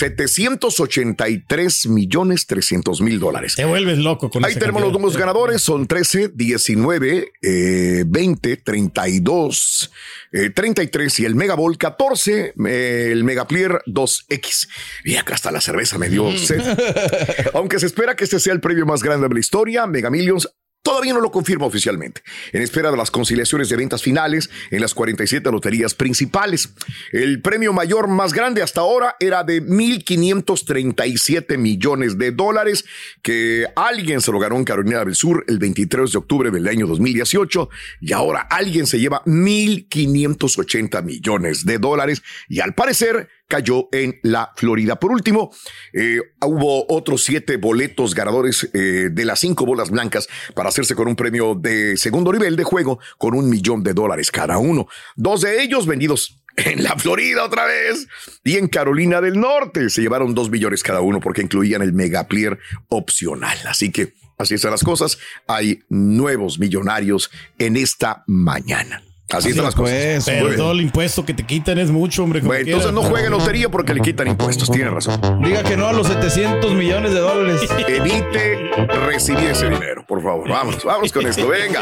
[1.02, 3.56] 783 millones 300 mil dólares.
[3.56, 5.00] Te vuelves loco con Ahí tenemos los cantidad.
[5.00, 9.92] números ganadores, son 13, 19, eh, 20, 32,
[10.32, 14.70] eh, 33 y el Megaball 14, eh, el Megaplier 2X.
[15.04, 16.62] Y acá está la cerveza, me dio sed.
[17.54, 20.48] Aunque se espera que este sea el premio más grande de la historia, Mega Millions
[20.84, 24.96] Todavía no lo confirma oficialmente, en espera de las conciliaciones de ventas finales en las
[24.96, 26.74] 47 loterías principales.
[27.12, 32.84] El premio mayor más grande hasta ahora era de 1.537 millones de dólares,
[33.22, 36.88] que alguien se lo ganó en Carolina del Sur el 23 de octubre del año
[36.88, 37.70] 2018,
[38.02, 44.54] y ahora alguien se lleva 1.580 millones de dólares, y al parecer cayó en la
[44.56, 44.96] Florida.
[44.96, 45.52] Por último,
[45.92, 51.10] eh, hubo otros siete boletos ganadores eh, de las cinco bolas blancas para hacerse con
[51.10, 54.88] un premio de segundo nivel de juego con un millón de dólares cada uno.
[55.18, 58.08] Dos de ellos vendidos en la Florida otra vez
[58.46, 59.90] y en Carolina del Norte.
[59.90, 63.58] Se llevaron dos millones cada uno porque incluían el Megaplier opcional.
[63.68, 65.18] Así que así están las cosas.
[65.46, 69.04] Hay nuevos millonarios en esta mañana.
[69.34, 70.28] Así están las cosas.
[70.28, 72.40] Muy Pero todo el impuesto que te quitan es mucho, hombre.
[72.42, 74.70] como Bueno, entonces no juegue lotería porque le quitan impuestos.
[74.70, 75.20] Tiene razón.
[75.44, 77.62] Diga que no a los 700 millones de dólares.
[77.88, 78.72] Evite
[79.06, 80.50] recibir ese dinero, por favor.
[80.50, 81.48] Vámonos, vámonos con esto.
[81.48, 81.82] Venga.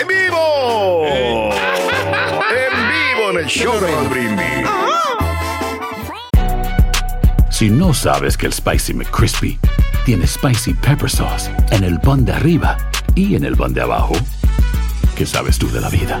[0.00, 1.06] ¡En vivo!
[2.50, 2.74] ¡En
[3.16, 4.68] vivo en el show de Raúl Brindis!
[7.50, 9.58] Si no sabes que el Spicy McCrispy
[10.04, 12.76] tiene Spicy Pepper Sauce en el pan de arriba
[13.14, 14.14] y en el pan de abajo,
[15.16, 16.20] ¿qué sabes tú de la vida?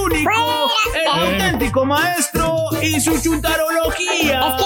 [1.85, 4.57] maestro y su chuntarología.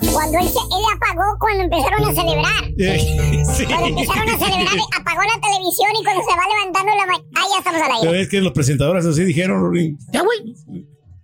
[0.00, 2.64] que cuando él, se- él apagó cuando empezaron a celebrar.
[3.56, 3.64] Sí.
[3.66, 7.44] Cuando empezaron a celebrar, apagó la televisión y cuando se va levantando la ma- Ah,
[7.52, 8.22] ya estamos al Pero aire.
[8.22, 9.96] es que los presentadores así dijeron, Rory.
[10.12, 10.38] Ya, güey.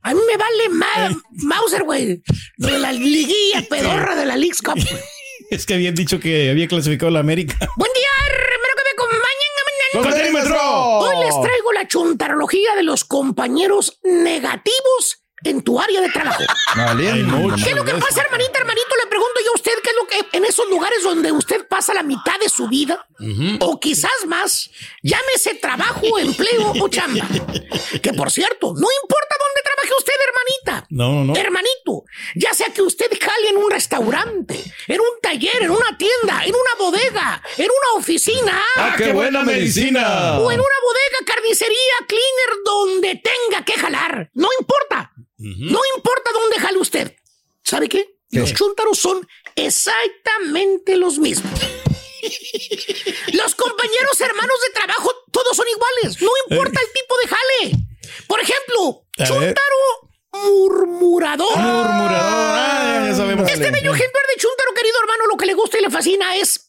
[0.03, 2.23] A mí me vale ma- Mauser, güey.
[2.59, 4.75] De la liguilla pedorra de la Leagues Cup.
[5.51, 7.55] Es que habían dicho que había clasificado la América.
[7.77, 8.09] Buen día,
[9.99, 16.43] Hoy les traigo la chuntarología de los compañeros negativos en tu área de trabajo.
[16.97, 18.97] ¿Qué es lo que pasa, hermanita, hermanito?
[19.03, 21.95] Le pregunto yo a usted qué es lo que en esos lugares donde usted pasa
[21.95, 23.07] la mitad de su vida,
[23.61, 24.71] o quizás más,
[25.03, 27.27] llámese trabajo, empleo o chamba.
[28.03, 30.87] Que por cierto, no importa dónde trabaje usted, hermanita.
[30.91, 31.37] No, no, no.
[31.37, 36.45] Hermanito, ya sea que usted jale en un restaurante, en un taller, en una tienda,
[36.45, 38.63] en una bodega, en una oficina.
[38.77, 40.39] ¡Ah, qué buena medicina!
[40.39, 44.31] O en una bodega, carnicería, cleaner, donde tenga que jalar.
[44.35, 45.13] No importa.
[45.39, 47.17] No importa dónde jale usted.
[47.63, 48.17] ¿Sabe qué?
[48.31, 51.53] Los chúntaros son exactamente los mismos.
[53.33, 56.21] Los compañeros hermanos de trabajo todos son iguales.
[56.21, 57.87] No importa el tipo de jale.
[58.27, 61.57] Por ejemplo, chúntaro murmurador.
[61.57, 62.59] Murmurador.
[62.59, 63.49] Ah, ya sabemos.
[63.49, 66.66] Este bello ejemplar de chúntaro, querido hermano, lo que le gusta y le fascina es,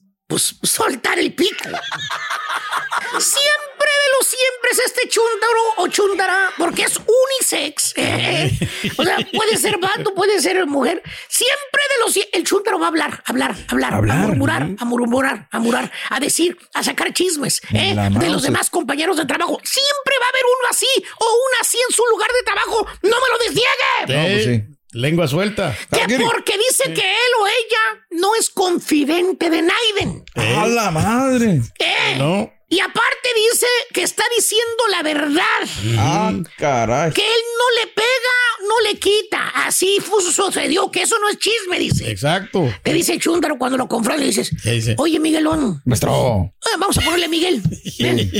[8.98, 11.02] O sea, puede ser vato, puede ser mujer.
[11.28, 15.60] Siempre de los el chúntaro va a hablar, hablar, hablar, a murmurar, a murmurar, a
[15.60, 17.96] murmurar, a decir, a sacar chismes ¿eh?
[18.12, 19.60] De los demás compañeros de trabajo.
[19.64, 20.88] Siempre va a haber uno así
[21.20, 22.88] o una así en su lugar de trabajo.
[23.04, 24.54] No me lo desniegue.
[24.56, 25.76] Eh, Lengua suelta.
[25.92, 30.24] Que porque dice que él o ella no es confidente de Naiden.
[30.36, 31.62] ¡A la madre!
[31.80, 32.16] ¿Eh?
[32.18, 32.52] No.
[32.70, 35.62] Y aparte dice que está diciendo la verdad.
[35.98, 37.14] ¡Ah, caray!
[37.14, 39.50] Que él no le pega, no le quita.
[39.66, 40.00] Así
[40.34, 42.12] sucedió, que eso no es chisme, dice.
[42.12, 42.70] Exacto.
[42.84, 44.96] Te dice Chúntaro cuando lo confronta y dices, ¿Qué dice?
[44.98, 46.52] oye Miguelón, Maestro.
[46.66, 47.62] eh, vamos a ponerle Miguel.
[48.00, 48.32] Ven.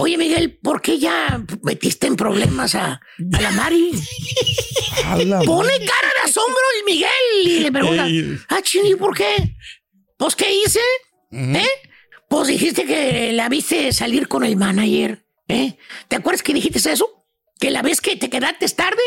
[0.00, 2.92] Oye Miguel, ¿por qué ya metiste en problemas a,
[3.34, 3.92] a la Mari?
[5.04, 7.10] ¡A la Pone cara de asombro el Miguel
[7.44, 8.06] y le pregunta,
[8.48, 9.54] ah, chini, ¿por qué?
[10.16, 10.80] Pues, ¿qué hice?
[11.30, 11.68] ¿Eh?
[12.28, 15.76] Pues dijiste que la viste salir con el manager, ¿eh?
[16.08, 17.24] ¿Te acuerdas que dijiste eso?
[17.58, 19.02] Que la vez que te quedaste tarde,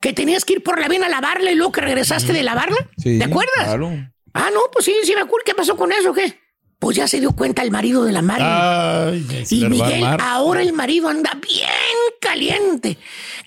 [0.00, 2.76] que tenías que ir por la vena a lavarla y luego que regresaste de lavarla.
[2.98, 3.64] Sí, ¿Te acuerdas?
[3.64, 3.90] Claro.
[4.34, 5.44] Ah, no, pues sí, sí me acuerdo.
[5.46, 6.12] ¿Qué pasó con eso?
[6.12, 6.40] ¿Qué?
[6.84, 8.44] Pues ya se dio cuenta el marido de la Mari.
[8.46, 11.70] Ay, se Y le Miguel, ahora el marido anda bien
[12.20, 12.98] caliente.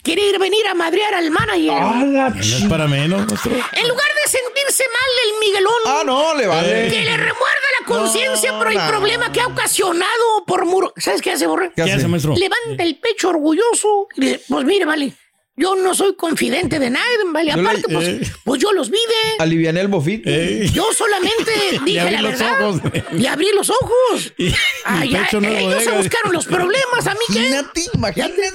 [0.02, 1.70] Quiere ir venir a madrear al manager.
[1.70, 3.52] ¡A la No es para menos, maestro.
[3.52, 5.74] En lugar de sentirse mal el Miguelón.
[5.86, 6.34] ¡Ah, no!
[6.34, 6.88] ¡Le vale!
[6.90, 8.88] Que le remuerda la conciencia No, por el no.
[8.88, 10.92] problema que ha ocasionado por muro.
[10.98, 11.72] ¿Sabes qué hace, Borre?
[11.76, 12.34] ¿Qué hace, maestro?
[12.36, 15.14] Levanta el pecho orgulloso y dice, pues mire, vale,
[15.58, 17.54] yo no soy confidente de nadie, vale.
[17.54, 18.22] Le- Aparte, pues, eh.
[18.46, 19.44] pues yo los vi de...
[19.44, 20.30] Aliviané el bofito.
[20.30, 20.70] Ey.
[20.72, 21.52] Yo solamente
[21.86, 22.62] dije abrí la los verdad.
[22.70, 22.82] ojos.
[23.18, 24.34] Y abrí los ojos.
[24.38, 24.54] Y-
[24.86, 27.40] Ay, pecho no ellos se buscaron los problemas, a mí qué.
[27.40, 28.52] Imagínate, imagínate.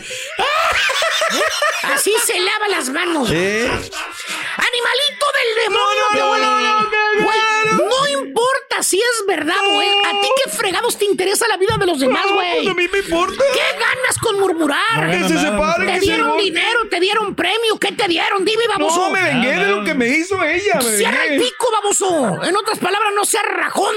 [1.82, 3.28] Así se lava las manos.
[3.32, 3.66] ¿Eh?
[3.66, 6.02] ¡Animalito del demonio!
[6.12, 6.88] te voy a-
[7.20, 7.38] Güey,
[7.76, 9.88] no importa si es verdad, güey.
[10.04, 12.66] ¿A ti qué fregados te interesa la vida de los demás, güey?
[12.68, 13.42] A mí me importa.
[13.52, 15.06] ¿Qué ganas con murmurar?
[15.06, 16.78] No Que se separen, ¿Te que dieron dinero?
[16.90, 17.78] ¿Te dieron premio?
[17.78, 18.44] ¿Qué te dieron?
[18.44, 18.96] Dime, baboso.
[19.08, 20.80] No, me vengué de Ah, lo que me hizo ella.
[20.82, 22.42] Me Cierra el pico, baboso.
[22.44, 23.94] En otras palabras, no seas rajón.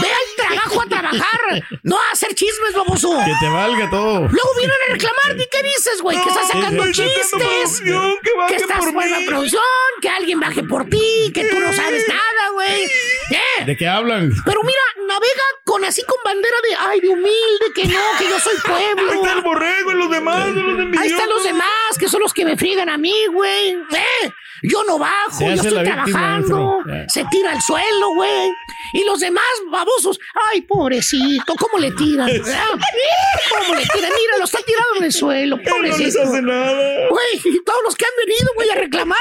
[0.00, 1.64] Ve al trabajo a trabajar.
[1.82, 3.16] No a hacer chismes, baboso.
[3.24, 4.20] Que te valga todo.
[4.20, 5.40] Luego vienen a reclamar.
[5.40, 6.20] ¿Y qué dices, güey?
[6.20, 7.80] que estás sacando chistes.
[7.80, 9.62] que que estás por de producción.
[10.00, 11.30] Que alguien baje por ti.
[11.32, 12.84] Que tú no sabes nada, güey.
[12.84, 13.64] ¿Eh?
[13.66, 14.32] ¿De qué hablan?
[14.44, 18.38] Pero mira, navega con así con bandera de ay, de humilde, que no, que yo
[18.38, 19.12] soy pueblo.
[19.12, 21.12] Ahí está el borrego y los demás, los Ahí envidiosos.
[21.12, 23.72] están los demás, que son los que me friegan a mí, güey.
[23.72, 24.32] ¿Eh?
[24.68, 26.78] Yo no bajo, Se yo estoy víctima, trabajando.
[27.08, 28.50] Se tira al suelo, güey.
[28.94, 30.18] Y los demás babosos,
[30.52, 32.26] ay, pobrecito, ¿cómo le tiran?
[32.26, 32.64] ¿verdad?
[33.50, 34.10] ¿Cómo le tiran?
[34.10, 36.22] Mira, lo está tirado en el suelo, Él no les pobrecito.
[36.22, 37.08] hace nada.
[37.10, 39.18] Güey, y todos los que han venido, güey, a reclamar.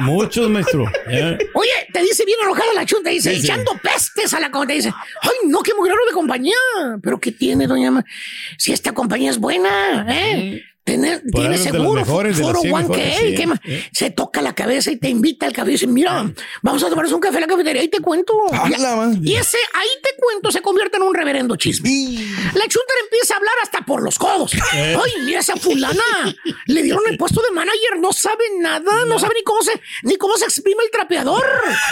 [0.00, 0.84] Muchos, maestro.
[1.54, 3.46] Oye, te dice bien enojada la chunta, dice, Sí, sí.
[3.46, 4.76] echando pestes a la compañía.
[4.76, 6.54] Dice, ay, no, qué muy raro de compañía.
[7.02, 8.04] Pero ¿qué tiene, doña Ma?
[8.56, 10.62] Si esta compañía es buena, ¿eh?
[10.92, 13.34] Tener- tiene seguro, mejores, foro 100 one que sí.
[13.36, 13.60] ¿qué más?
[13.64, 13.84] Eh.
[13.92, 16.30] Se toca la cabeza y te invita al café y dice, mira,
[16.62, 18.34] vamos a tomarnos un café en la cafetería y te cuento.
[18.52, 18.68] Ah,
[19.22, 21.88] Y- ese ahí te cuento se convierte en un reverendo chisme.
[22.54, 24.52] La chunta empieza a hablar hasta por los codos.
[24.74, 24.96] Eh.
[25.02, 26.02] Ay, mira esa fulana.
[26.66, 29.72] Le dieron el puesto de manager, no sabe nada, no sabe ni cómo se,
[30.02, 31.44] ni cómo se exprime el trapeador.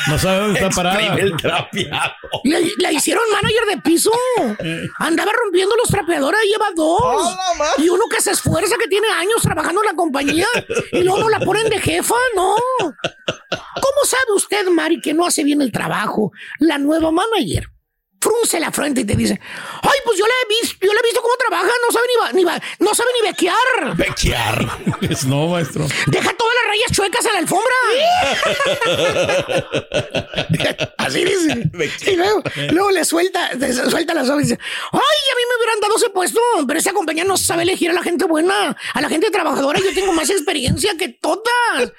[0.08, 1.14] No sabe dónde está parada.
[1.16, 2.12] el trapeado.
[2.44, 4.10] Le, le hicieron manager de piso.
[4.98, 7.36] Andaba rompiendo los trapeadores, lleva dos.
[7.78, 10.46] Y uno que se esfuerza, que tiene años trabajando en la compañía
[10.92, 12.54] y luego la ponen de jefa, no.
[12.80, 17.70] ¿Cómo sabe usted, Mari, que no hace bien el trabajo la nueva manager?
[18.26, 19.38] Frunce la frente y te dice,
[19.82, 22.42] ay, pues yo la he visto, yo la he visto cómo trabaja, no sabe ni,
[22.42, 23.96] ni no sabe ni bequear.
[23.96, 24.66] Bequear.
[25.26, 25.86] no, maestro.
[26.06, 27.76] Deja todas las rayas chuecas en la alfombra.
[30.98, 31.70] Así dice.
[32.10, 34.58] Y luego, luego le suelta, le suelta las hojas y dice,
[34.92, 37.92] ay, a mí me hubieran dado ese puesto, pero esa compañía no sabe elegir a
[37.92, 41.92] la gente buena, a la gente trabajadora, yo tengo más experiencia que todas.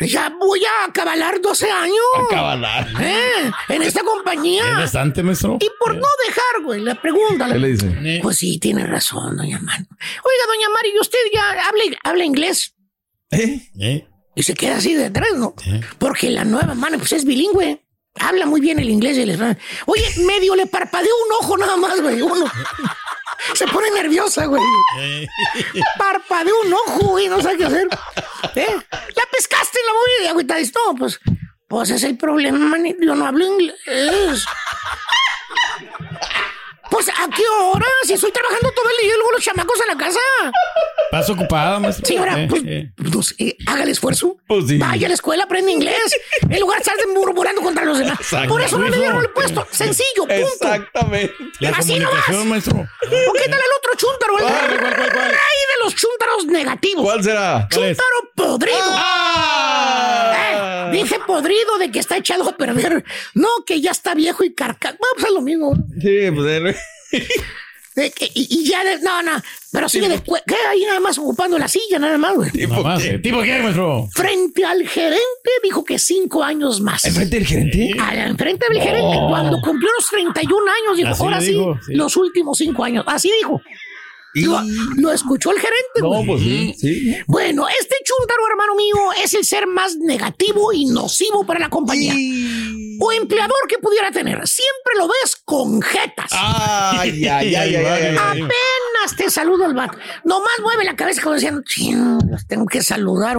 [0.00, 1.96] Ya voy a acabalar 12 años.
[2.28, 2.88] Acabalar.
[3.00, 3.50] ¿Eh?
[3.68, 4.68] En esta compañía.
[4.68, 5.58] Es bastante, maestro.
[5.62, 7.46] Y por no dejar, güey, la pregunta.
[7.46, 8.20] ¿Qué le dice?
[8.20, 9.84] Pues sí, tiene razón, doña Mari.
[9.84, 12.74] Oiga, doña Mari, ¿y usted ya habla, habla inglés?
[13.30, 14.08] ¿Eh?
[14.34, 15.54] Y se queda así detrás, ¿no?
[15.98, 17.80] Porque la nueva mano, pues es bilingüe.
[18.18, 19.56] Habla muy bien el inglés y el español.
[19.86, 22.20] Oye, medio le parpadeó un ojo nada más, güey.
[22.20, 22.44] Uno.
[23.54, 24.62] Se pone nerviosa, güey.
[25.96, 27.28] Parpadeó un ojo, güey.
[27.28, 27.88] No sabe qué hacer.
[28.56, 28.66] ¿Eh?
[28.90, 30.46] La pescaste en la movida, güey.
[30.74, 31.20] No, pues,
[31.68, 32.98] pues es el problema, manito.
[33.02, 33.76] Yo no hablo inglés.
[36.92, 37.86] Pues a qué hora?
[38.04, 40.20] Si estoy trabajando todo el día y luego los chamacos en la casa.
[41.12, 42.06] ¿Estás ocupada, maestro?
[42.06, 42.90] Sí, ahora, Eh, pues, eh.
[43.12, 44.38] pues, eh, haga el esfuerzo.
[44.46, 44.78] Pues sí.
[44.78, 45.98] Vaya a la escuela, aprende inglés.
[46.48, 48.16] En lugar de estar murmurando contra los demás.
[48.48, 49.66] Por eso no le dieron el puesto.
[49.70, 50.32] Sencillo, punto.
[50.34, 51.34] Exactamente.
[51.60, 52.44] La Así nomás.
[52.46, 52.78] maestro.
[52.78, 54.38] ¿O qué tal el otro chúntaro?
[54.38, 55.28] El ¿Cuál, cuál, cuál, cuál?
[55.28, 57.04] rey de los chúntaros negativos.
[57.04, 57.68] ¿Cuál será?
[57.70, 58.78] Chúntaro podrido.
[58.82, 60.88] Ah.
[60.90, 63.04] Eh, dije podrido de que está echado a perder.
[63.34, 64.96] No, que ya está viejo y carca.
[64.98, 65.74] Pues es lo mismo.
[66.00, 66.74] Sí, pues
[67.10, 67.12] que-
[67.96, 69.32] y, y ya, de- no, no.
[69.70, 70.22] Pero sigue de.
[70.22, 70.54] cue- ¿Qué?
[70.70, 72.50] Ahí nada más ocupando la silla, nada más, güey.
[72.66, 73.18] Más, eh.
[73.18, 74.08] ¿Tipo qué, maestro?
[74.12, 77.04] Frente al gerente dijo que cinco años más.
[77.06, 77.90] ¿Enfrente del gerente?
[78.00, 81.56] Al enfrente del gerente, cuando cumplió los 31 años, dijo, Así ahora sí.
[81.94, 83.04] los últimos cinco años.
[83.06, 83.60] Así dijo.
[84.34, 84.60] Lo,
[84.96, 86.74] lo escuchó el gerente, No, pues sí.
[86.78, 87.16] sí.
[87.26, 92.14] Bueno, este chúntaro, hermano mío, es el ser más negativo y nocivo para la compañía.
[93.00, 94.46] O empleador que pudiera tener.
[94.46, 96.30] Siempre lo ves con jetas.
[96.32, 98.16] Ay, ay, ay, ay, ay, ay.
[98.16, 98.50] Apenas
[99.16, 99.98] te saludo al vato.
[100.24, 103.38] Nomás mueve la cabeza como diciendo, "Chin, los tengo que saludar.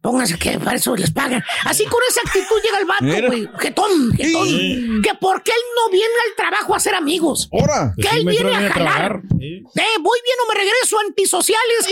[0.00, 1.42] Pónganse que para eso les pagan.
[1.64, 3.48] Así con esa actitud llega el vato, güey.
[3.60, 5.02] Jetón, jetón.
[5.02, 7.48] Que porque él no viene al trabajo a hacer amigos.
[7.52, 7.94] Ahora.
[7.96, 8.72] Que sí, él viene a jalar.
[8.72, 9.20] trabajar.
[9.38, 9.62] Sí.
[9.76, 11.86] Eh, voy bien o me regreso antisociales.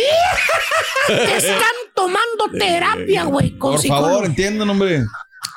[1.07, 4.09] Te están tomando terapia, güey, Por psicólogo.
[4.09, 5.05] favor, entiendan, hombre.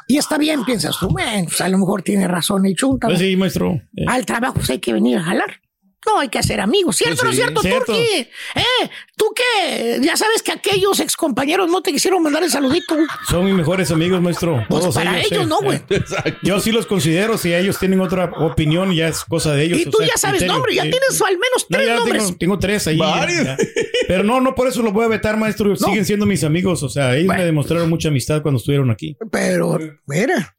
[0.07, 1.07] Y está bien, piensas tú.
[1.07, 3.07] Bueno, pues a lo mejor tiene razón el chunta.
[3.07, 3.71] Pues sí, maestro.
[3.95, 5.61] Eh, Al trabajo pues hay que venir a jalar.
[6.05, 6.97] No hay que hacer amigos.
[6.97, 7.85] ¿Cierto o no cierto, cierto.
[7.93, 8.01] Turki?
[8.55, 8.89] ¿Eh?
[9.15, 9.99] ¿Tú qué?
[10.01, 12.95] Ya sabes que aquellos excompañeros no te quisieron mandar el saludito.
[13.29, 14.65] Son mis mejores amigos, maestro.
[14.69, 15.45] Pues Todos para ellos, eh.
[15.45, 15.81] no, güey.
[16.43, 17.37] Yo sí los considero.
[17.37, 19.79] Si ellos tienen otra opinión, ya es cosa de ellos.
[19.79, 21.95] Y o tú sea, ya sabes criterio, nombre, ya tienes al menos No, tres ya
[21.95, 22.23] nombres.
[22.25, 22.97] tengo, tengo tres ahí.
[22.97, 23.43] Varios.
[23.45, 23.57] ya.
[24.07, 25.75] Pero no, no por eso los voy a vetar, maestro.
[25.75, 26.83] Siguen siendo mis amigos.
[26.83, 29.15] O sea, ellos me demostraron mucha amistad cuando estuvieron aquí.
[29.31, 30.55] Pero, mira.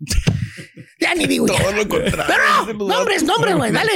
[1.00, 1.46] Ya ni digo.
[1.46, 1.60] ya.
[1.62, 2.34] Todo lo contrario.
[2.66, 3.90] Pero no, nombres, nombres, güey, dale.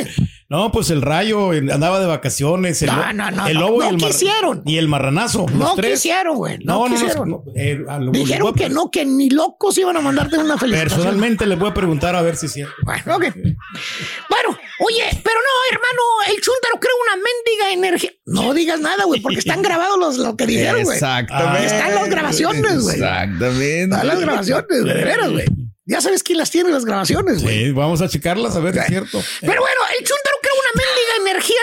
[0.51, 2.81] No, pues el rayo andaba de vacaciones.
[2.81, 4.63] El, No, no, no, el lobo No y el quisieron.
[4.65, 5.43] Y el marranazo.
[5.51, 5.93] los No tres.
[6.01, 6.59] quisieron, güey.
[6.65, 7.29] No, No, no, quisieron.
[7.29, 7.43] no.
[7.45, 10.97] no, eh, lo- Dijeron que no, que ni locos iban a mandarte una felicitación.
[10.99, 12.73] Personalmente les voy a preguntar a ver si es cierto.
[12.83, 13.25] Bueno, ok.
[13.25, 18.11] Bueno, oye, pero no, hermano, el chúntaro crea una mendiga energía.
[18.25, 20.97] No digas nada, güey, porque están grabados los, lo que dijeron, güey.
[20.97, 21.67] Exactamente.
[21.67, 22.95] Están las grabaciones, güey.
[22.97, 23.83] Exactamente.
[23.83, 25.45] Están las grabaciones, güey, de veras, güey.
[25.91, 27.65] Ya sabes quién las tiene las grabaciones, güey.
[27.67, 29.23] Sí, vamos a checarlas a ver si es cierto.
[29.41, 30.28] Pero bueno, el chúntaro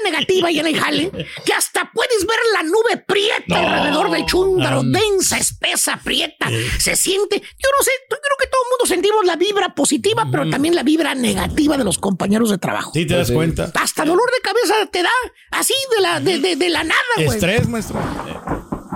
[0.06, 1.12] negativa y en el jale
[1.46, 5.00] que hasta puedes ver la nube prieta alrededor del chúntaro, Anda.
[5.00, 6.48] densa, espesa, prieta.
[6.80, 10.28] Se siente, yo no sé, yo creo que todo el mundo sentimos la vibra positiva,
[10.32, 12.92] pero también la vibra negativa de los compañeros de trabajo.
[12.94, 13.72] Sí, te das cuenta.
[13.76, 15.12] Hasta dolor de cabeza te da
[15.52, 17.28] así de la, de, de- de la nada, güey.
[17.30, 18.00] Estrés, maestro.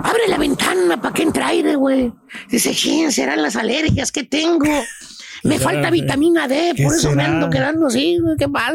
[0.02, 2.12] Abre la ventana para que entre aire, güey.
[2.48, 4.64] Dice, ¿quién serán las alergias que tengo?
[5.42, 8.36] Me ¿Qué falta vitamina D, ¿Qué por eso me ando quedando así, güey.
[8.36, 8.74] ¿Qué pasa?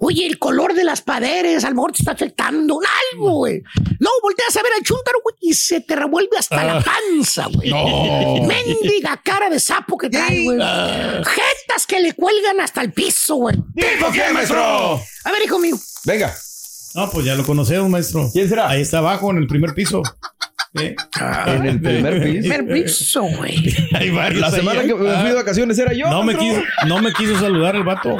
[0.00, 2.80] Oye, el color de las paredes, a lo mejor te está afectando.
[3.12, 3.62] Algo, güey.
[3.98, 6.84] Luego volteas a ver al chúntaro, güey, y se te revuelve hasta la Ah.
[6.84, 7.70] panza, güey.
[7.70, 8.46] No.
[8.46, 10.58] Mendiga cara de sapo que trae, güey.
[10.60, 11.22] Ah.
[11.24, 13.56] Jetas que le cuelgan hasta el piso, güey.
[13.74, 14.60] ¿Tipo qué, maestro?
[15.24, 15.76] A ver, hijo mío.
[16.04, 16.34] Venga.
[16.94, 18.28] No, pues ya lo conocemos, maestro.
[18.32, 18.68] ¿Quién será?
[18.68, 20.02] Ahí está abajo, en el primer piso.
[20.74, 20.94] ¿Eh?
[21.46, 22.48] En el primer piso.
[22.48, 23.74] Primer piso, güey.
[23.94, 24.86] Hay varios La semana ¿eh?
[24.86, 25.34] que me fui de Ah.
[25.34, 26.08] vacaciones era yo.
[26.10, 28.16] No me, quiso, no me quiso saludar el vato.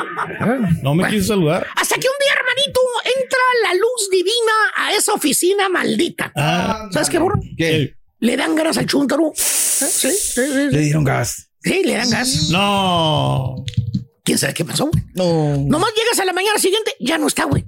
[0.83, 1.67] No me quiso saludar.
[1.77, 6.33] Hasta que un día, hermanito, entra la luz divina a esa oficina maldita.
[6.37, 7.41] Ah, ¿Sabes qué, burro?
[7.57, 7.95] ¿Qué?
[8.21, 9.29] Le dan ganas al chúntaro.
[9.31, 9.33] ¿Eh?
[9.37, 10.69] Sí, sí, sí.
[10.71, 11.49] Le dieron gas.
[11.63, 12.49] Sí, le dan gas.
[12.51, 13.65] No.
[14.25, 15.03] ¿Quién sabe qué pasó, güey?
[15.15, 15.57] No.
[15.67, 17.65] Nomás llegas a la mañana siguiente, ya no está, güey.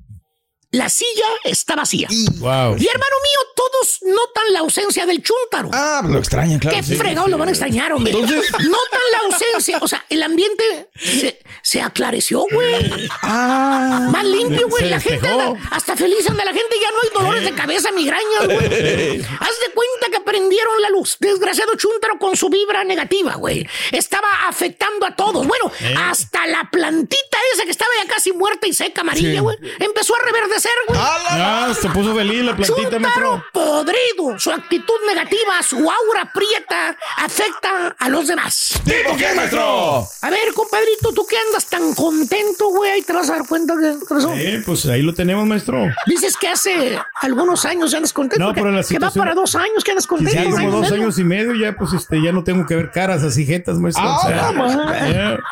[0.73, 2.09] La silla está vacía.
[2.39, 2.77] Wow.
[2.79, 5.69] Y hermano mío, todos notan la ausencia del chúntaro.
[5.71, 6.79] Ah, lo extrañan, claro.
[6.79, 8.11] Qué fregado lo van a extrañar, hombre.
[8.11, 8.51] Entonces...
[8.53, 9.79] Notan la ausencia.
[9.83, 13.07] O sea, el ambiente se, se aclareció, güey.
[13.21, 14.09] Ah.
[14.11, 14.89] Más limpio, güey.
[14.89, 16.75] La gente anda, hasta feliz anda la gente.
[16.81, 19.21] Ya no hay dolores de cabeza, migrañas, güey.
[19.41, 21.19] Haz de cuenta que prendieron la luz.
[21.21, 23.69] Desgraciado chúntaro con su vibra negativa, güey.
[23.91, 25.47] Estaba afectando a todos.
[25.47, 29.59] Bueno, hasta la plantita esa que estaba ya casi muerta y seca, amarilla, güey.
[29.79, 30.62] Empezó a reverdecer
[30.95, 33.45] Ah, se puso feliz la plantita, maestro.
[33.53, 34.39] podrido.
[34.39, 38.81] Su actitud negativa, su aura prieta, afecta a los demás.
[38.85, 40.07] ¿Tipo qué, maestro?
[40.21, 42.91] A ver, compadrito, ¿tú qué andas tan contento, güey?
[42.91, 44.35] Ahí te vas a dar cuenta de eso.
[44.35, 45.87] Sí, pues ahí lo tenemos, maestro.
[46.07, 48.45] Dices que hace algunos años ya andas contento.
[48.45, 49.13] No, pero la situación...
[49.13, 50.43] Que va para dos años que andas contento.
[50.43, 53.23] Sí, como dos años y medio ya, pues, este, ya no tengo que ver caras
[53.23, 54.05] así jetas, maestro.
[54.05, 54.49] Ah, o sea,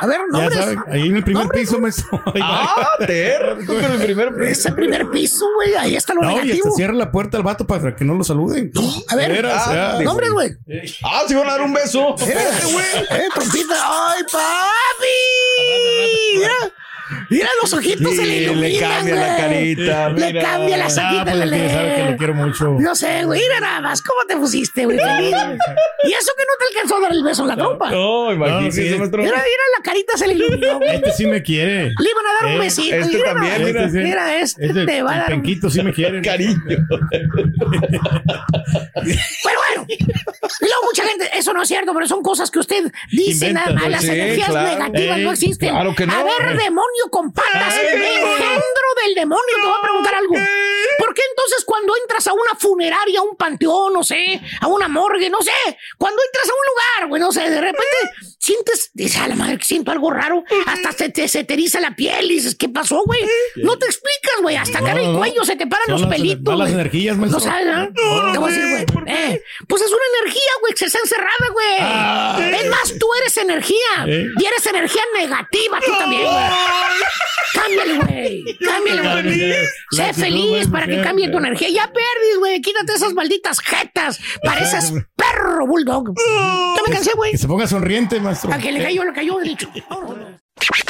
[0.01, 0.79] a ver, nombres.
[0.89, 2.23] ahí en el primer piso, maestro.
[2.43, 4.51] ah, ter, en el primer piso.
[4.51, 6.55] Ese primer piso, güey, ahí está lo no, negativo.
[6.55, 8.73] y hasta cierra la puerta al vato para que no lo saluden.
[9.09, 10.51] a ver, ah, nombres, güey.
[11.03, 12.15] Ah, se van a dar un beso.
[12.17, 12.87] güey.
[13.11, 13.75] Eh, trompita.
[13.75, 15.11] ¡Ay, papi!
[17.31, 20.09] Mira los ojitos se le iluminan, Le cambia la carita.
[20.11, 21.23] Le cambia la saquita.
[21.23, 21.39] Ah, pues
[21.73, 22.77] sabe que lo quiero mucho.
[22.81, 23.41] No sé, güey.
[23.41, 24.03] Mira nada más.
[24.03, 24.99] ¿Cómo te pusiste, güey?
[24.99, 25.31] Feliz.
[26.05, 27.91] y eso que no te alcanzó a dar el beso en la trompa.
[27.91, 28.99] No, imagínate.
[28.99, 30.81] No, Mira, mira, la carita se le iluminó.
[30.83, 31.85] Este sí me quiere.
[31.85, 32.97] Le iban a dar un eh, besito.
[32.97, 33.85] Este mira, también, mira.
[33.85, 35.27] Este, mira, este, este te va a dar.
[35.29, 36.21] penquito sí me quiere.
[36.23, 36.61] Cariño.
[36.67, 36.85] Pero
[39.69, 39.87] bueno.
[39.89, 43.53] Y luego mucha gente, eso no es cierto, pero son cosas que usted dice.
[43.53, 45.71] Nada, las energías negativas no existen.
[45.71, 46.13] Claro que no.
[46.13, 50.35] A ver, demonio con patas engendro del demonio, te voy a preguntar algo.
[50.99, 54.89] ¿Por qué entonces cuando entras a una funeraria, a un panteón, no sé, a una
[54.89, 55.53] morgue, no sé,
[55.99, 57.97] cuando entras a un lugar, güey, no sé, de repente
[58.41, 61.79] sientes, dices, a la madre que siento algo raro, hasta se te, se te eriza
[61.81, 63.21] la piel y dices, ¿qué pasó, güey?
[63.57, 66.59] No te explicas, güey, hasta acá en el cuello se te paran los pelitos.
[66.59, 68.33] las energías, No sabes, ¿no?
[68.33, 69.05] Te voy a decir, güey.
[69.07, 71.77] Eh, pues es una energía, güey, que se está encerrada, güey.
[71.81, 72.51] Ah.
[72.61, 74.07] es más, tú eres energía.
[74.07, 76.45] Y eres energía negativa, tú también, güey.
[77.53, 78.59] Cámbiale, güey.
[78.59, 79.55] Cámbiale, güey.
[79.91, 81.69] Sé feliz para que cambie tu energía.
[81.69, 82.61] Ya perdis, güey.
[82.63, 84.19] Quítate esas malditas jetas.
[84.43, 86.15] Pareces perro bulldog.
[86.17, 87.33] Ya me cansé, güey.
[87.33, 88.53] Que se ponga sonriente, maestro.
[88.53, 89.71] A que le cayó, le cayó, de dicho.